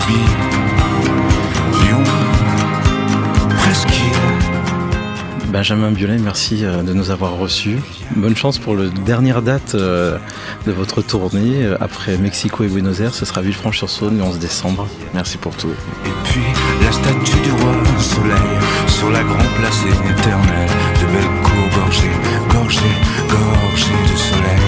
Benjamin 5.59 5.91
Biolay, 5.91 6.19
merci 6.19 6.63
euh, 6.63 6.83
de 6.83 6.93
nous 6.93 7.11
avoir 7.11 7.37
reçus. 7.37 7.79
Bonne 8.15 8.33
chance 8.33 8.57
pour 8.57 8.75
le 8.75 8.89
dernière 8.89 9.41
date 9.41 9.75
euh, 9.75 10.17
de 10.65 10.71
votre 10.71 11.01
tournée. 11.01 11.65
Euh, 11.65 11.75
après 11.81 12.17
Mexico 12.17 12.63
et 12.63 12.69
Buenos 12.69 13.01
Aires, 13.01 13.13
ce 13.13 13.25
sera 13.25 13.41
Villefranche-sur-Saône 13.41 14.19
le 14.19 14.23
11 14.23 14.39
décembre. 14.39 14.87
Merci 15.13 15.37
pour 15.37 15.53
tout. 15.57 15.67
Et 16.05 16.13
puis 16.23 16.39
la 16.81 16.93
statue 16.93 17.41
du 17.43 17.51
roi 17.51 17.73
soleil 17.99 18.55
sur 18.87 19.09
la 19.09 19.21
grande 19.21 19.51
place 19.59 19.83
éternelle. 19.83 20.69
De 21.01 21.05
belles 21.07 21.41
cours 21.43 21.81
gorgées, 21.81 22.15
gorgées, 22.53 22.95
gorgées 23.27 24.03
de 24.13 24.17
soleil. 24.17 24.63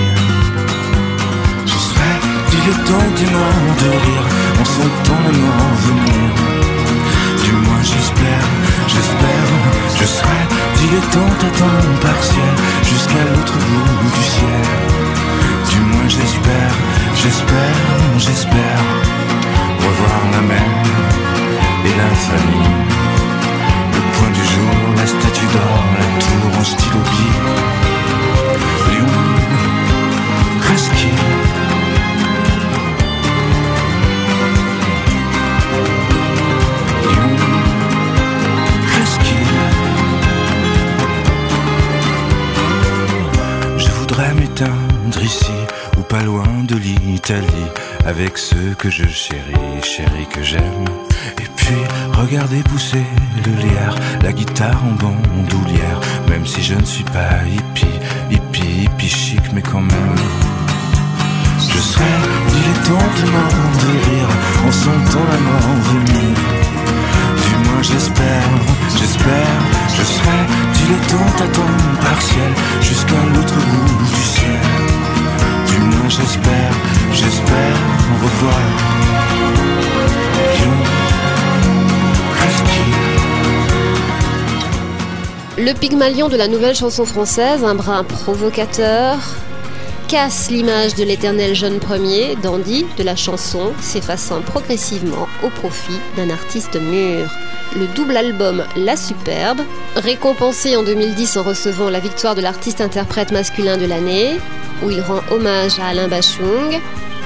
Je 1.67 1.71
serai 1.71 2.11
dilettantement 2.51 3.55
de 3.79 3.89
rire 3.91 4.27
en 4.59 4.65
sentant 4.65 5.21
la 5.23 5.37
mort 5.37 5.73
venir. 5.87 6.35
Du 7.45 7.51
moins 7.53 7.81
j'espère, 7.81 8.45
j'espère, 8.89 9.50
je 10.01 10.05
serai 10.07 10.41
dilettante 10.77 11.43
à 11.47 11.51
temps 11.59 11.85
partiel 12.01 12.55
jusqu'à 12.83 13.23
l'autre 13.29 13.53
bout 13.53 14.11
du 14.17 14.23
ciel. 14.33 14.65
Du 15.69 15.79
moins 15.79 16.09
j'espère, 16.09 16.73
j'espère, 17.21 17.77
j'espère 18.17 18.81
revoir 19.83 20.21
la 20.33 20.41
mer 20.41 20.69
et 21.85 21.93
la 22.01 22.11
famille. 22.27 22.77
Le 23.95 24.01
point 24.13 24.31
du 24.39 24.43
jour, 24.53 24.73
la 24.97 25.05
statue 25.05 25.49
d'or, 25.53 25.77
la 25.99 26.07
tour 26.23 26.59
en 26.59 26.63
stylo 26.63 27.01
Lyon, 28.89 29.11
ici 45.21 45.51
ou 45.97 46.01
pas 46.01 46.21
loin 46.23 46.47
de 46.63 46.75
l'Italie 46.75 47.69
avec 48.05 48.37
ceux 48.37 48.73
que 48.77 48.89
je 48.89 49.07
chéris, 49.07 49.81
chéris 49.83 50.27
que 50.29 50.43
j'aime. 50.43 50.85
Et 51.39 51.47
puis 51.55 51.75
regarder 52.13 52.61
pousser 52.63 53.05
le 53.45 53.53
lierre, 53.61 53.95
la 54.23 54.33
guitare 54.33 54.81
en 54.83 54.91
bandoulière, 54.91 55.99
même 56.29 56.45
si 56.45 56.61
je 56.61 56.75
ne 56.75 56.85
suis 56.85 57.03
pas 57.03 57.43
hippie, 57.47 57.99
hippie, 58.29 58.83
hippie 58.83 59.09
chic, 59.09 59.41
mais 59.53 59.61
quand 59.61 59.81
même. 59.81 60.15
Je 61.59 61.77
serai 61.77 62.05
dilettantement 62.49 63.49
de 63.81 64.09
rire 64.09 64.29
en 64.67 64.71
sentant 64.71 65.25
la 65.31 65.39
mort 65.39 65.75
venir. 65.91 66.60
Du 67.81 67.87
moins 67.87 67.99
j'espère, 67.99 68.43
j'espère, 68.95 69.47
je 69.89 70.03
serai 70.03 70.39
dilettante 70.73 71.41
à 71.41 71.47
temps 71.47 71.61
partiel 72.01 72.51
jusqu'à 72.81 73.15
l'autre 73.33 73.55
bout 73.55 74.05
du 74.05 74.21
ciel. 74.21 74.59
J'espère, 76.09 76.71
j'espère 77.13 77.77
revoir. 78.21 78.61
Le 85.57 85.73
Pygmalion 85.73 86.27
de 86.27 86.37
la 86.37 86.47
nouvelle 86.47 86.75
chanson 86.75 87.05
française, 87.05 87.63
un 87.63 87.75
brin 87.75 88.03
provocateur, 88.03 89.17
casse 90.07 90.51
l'image 90.51 90.95
de 90.95 91.03
l'éternel 91.03 91.55
jeune 91.55 91.79
premier, 91.79 92.35
dandy 92.43 92.85
de 92.97 93.03
la 93.03 93.15
chanson, 93.15 93.71
s'effaçant 93.79 94.41
progressivement 94.41 95.27
au 95.43 95.49
profit 95.49 95.99
d'un 96.17 96.29
artiste 96.29 96.75
mûr. 96.79 97.29
Le 97.73 97.87
double 97.87 98.17
album 98.17 98.65
La 98.75 98.97
Superbe, 98.97 99.61
récompensé 99.95 100.75
en 100.75 100.83
2010 100.83 101.37
en 101.37 101.43
recevant 101.43 101.89
la 101.89 102.01
victoire 102.01 102.35
de 102.35 102.41
l'artiste 102.41 102.81
interprète 102.81 103.31
masculin 103.31 103.77
de 103.77 103.85
l'année, 103.85 104.37
où 104.83 104.89
il 104.89 104.99
rend 104.99 105.21
hommage 105.31 105.79
à 105.79 105.87
Alain 105.87 106.09
Bachung. 106.09 106.81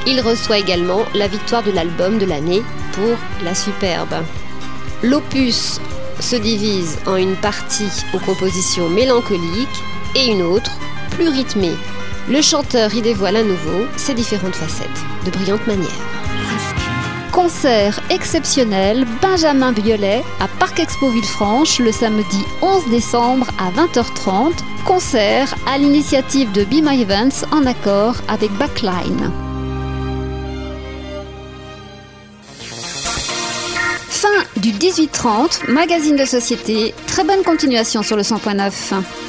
Il 0.05 0.21
reçoit 0.21 0.59
également 0.59 1.01
la 1.15 1.27
victoire 1.27 1.63
de 1.63 1.71
l'album 1.71 2.19
de 2.19 2.27
l'année 2.27 2.61
pour 2.91 3.17
La 3.43 3.55
Superbe. 3.55 4.23
L'opus 5.01 5.81
se 6.19 6.35
divise 6.35 6.99
en 7.07 7.15
une 7.15 7.35
partie 7.35 8.03
aux 8.13 8.19
compositions 8.19 8.87
mélancoliques 8.87 9.83
et 10.15 10.27
une 10.27 10.43
autre 10.43 10.71
plus 11.09 11.29
rythmée. 11.29 11.75
Le 12.29 12.41
chanteur 12.43 12.93
y 12.93 13.01
dévoile 13.01 13.37
à 13.37 13.43
nouveau 13.43 13.87
ses 13.97 14.13
différentes 14.13 14.55
facettes 14.55 15.03
de 15.25 15.31
brillante 15.31 15.65
manière. 15.65 16.14
Concert 17.35 17.99
exceptionnel 18.09 19.05
Benjamin 19.21 19.73
Violet 19.73 20.23
à 20.39 20.47
Parc 20.47 20.79
Expo 20.79 21.09
Villefranche 21.09 21.79
le 21.79 21.91
samedi 21.91 22.39
11 22.61 22.87
décembre 22.89 23.47
à 23.59 23.71
20h30. 23.71 24.53
Concert 24.85 25.53
à 25.67 25.77
l'initiative 25.77 26.53
de 26.53 26.63
Be 26.63 26.75
My 26.81 27.01
Events 27.01 27.45
en 27.51 27.65
accord 27.65 28.15
avec 28.29 28.51
Backline. 28.53 29.31
Fin 34.07 34.29
du 34.55 34.71
18-30, 34.71 35.69
magazine 35.69 36.15
de 36.15 36.23
société. 36.23 36.93
Très 37.05 37.25
bonne 37.25 37.43
continuation 37.43 38.01
sur 38.01 38.15
le 38.15 38.23
100.9. 38.23 39.24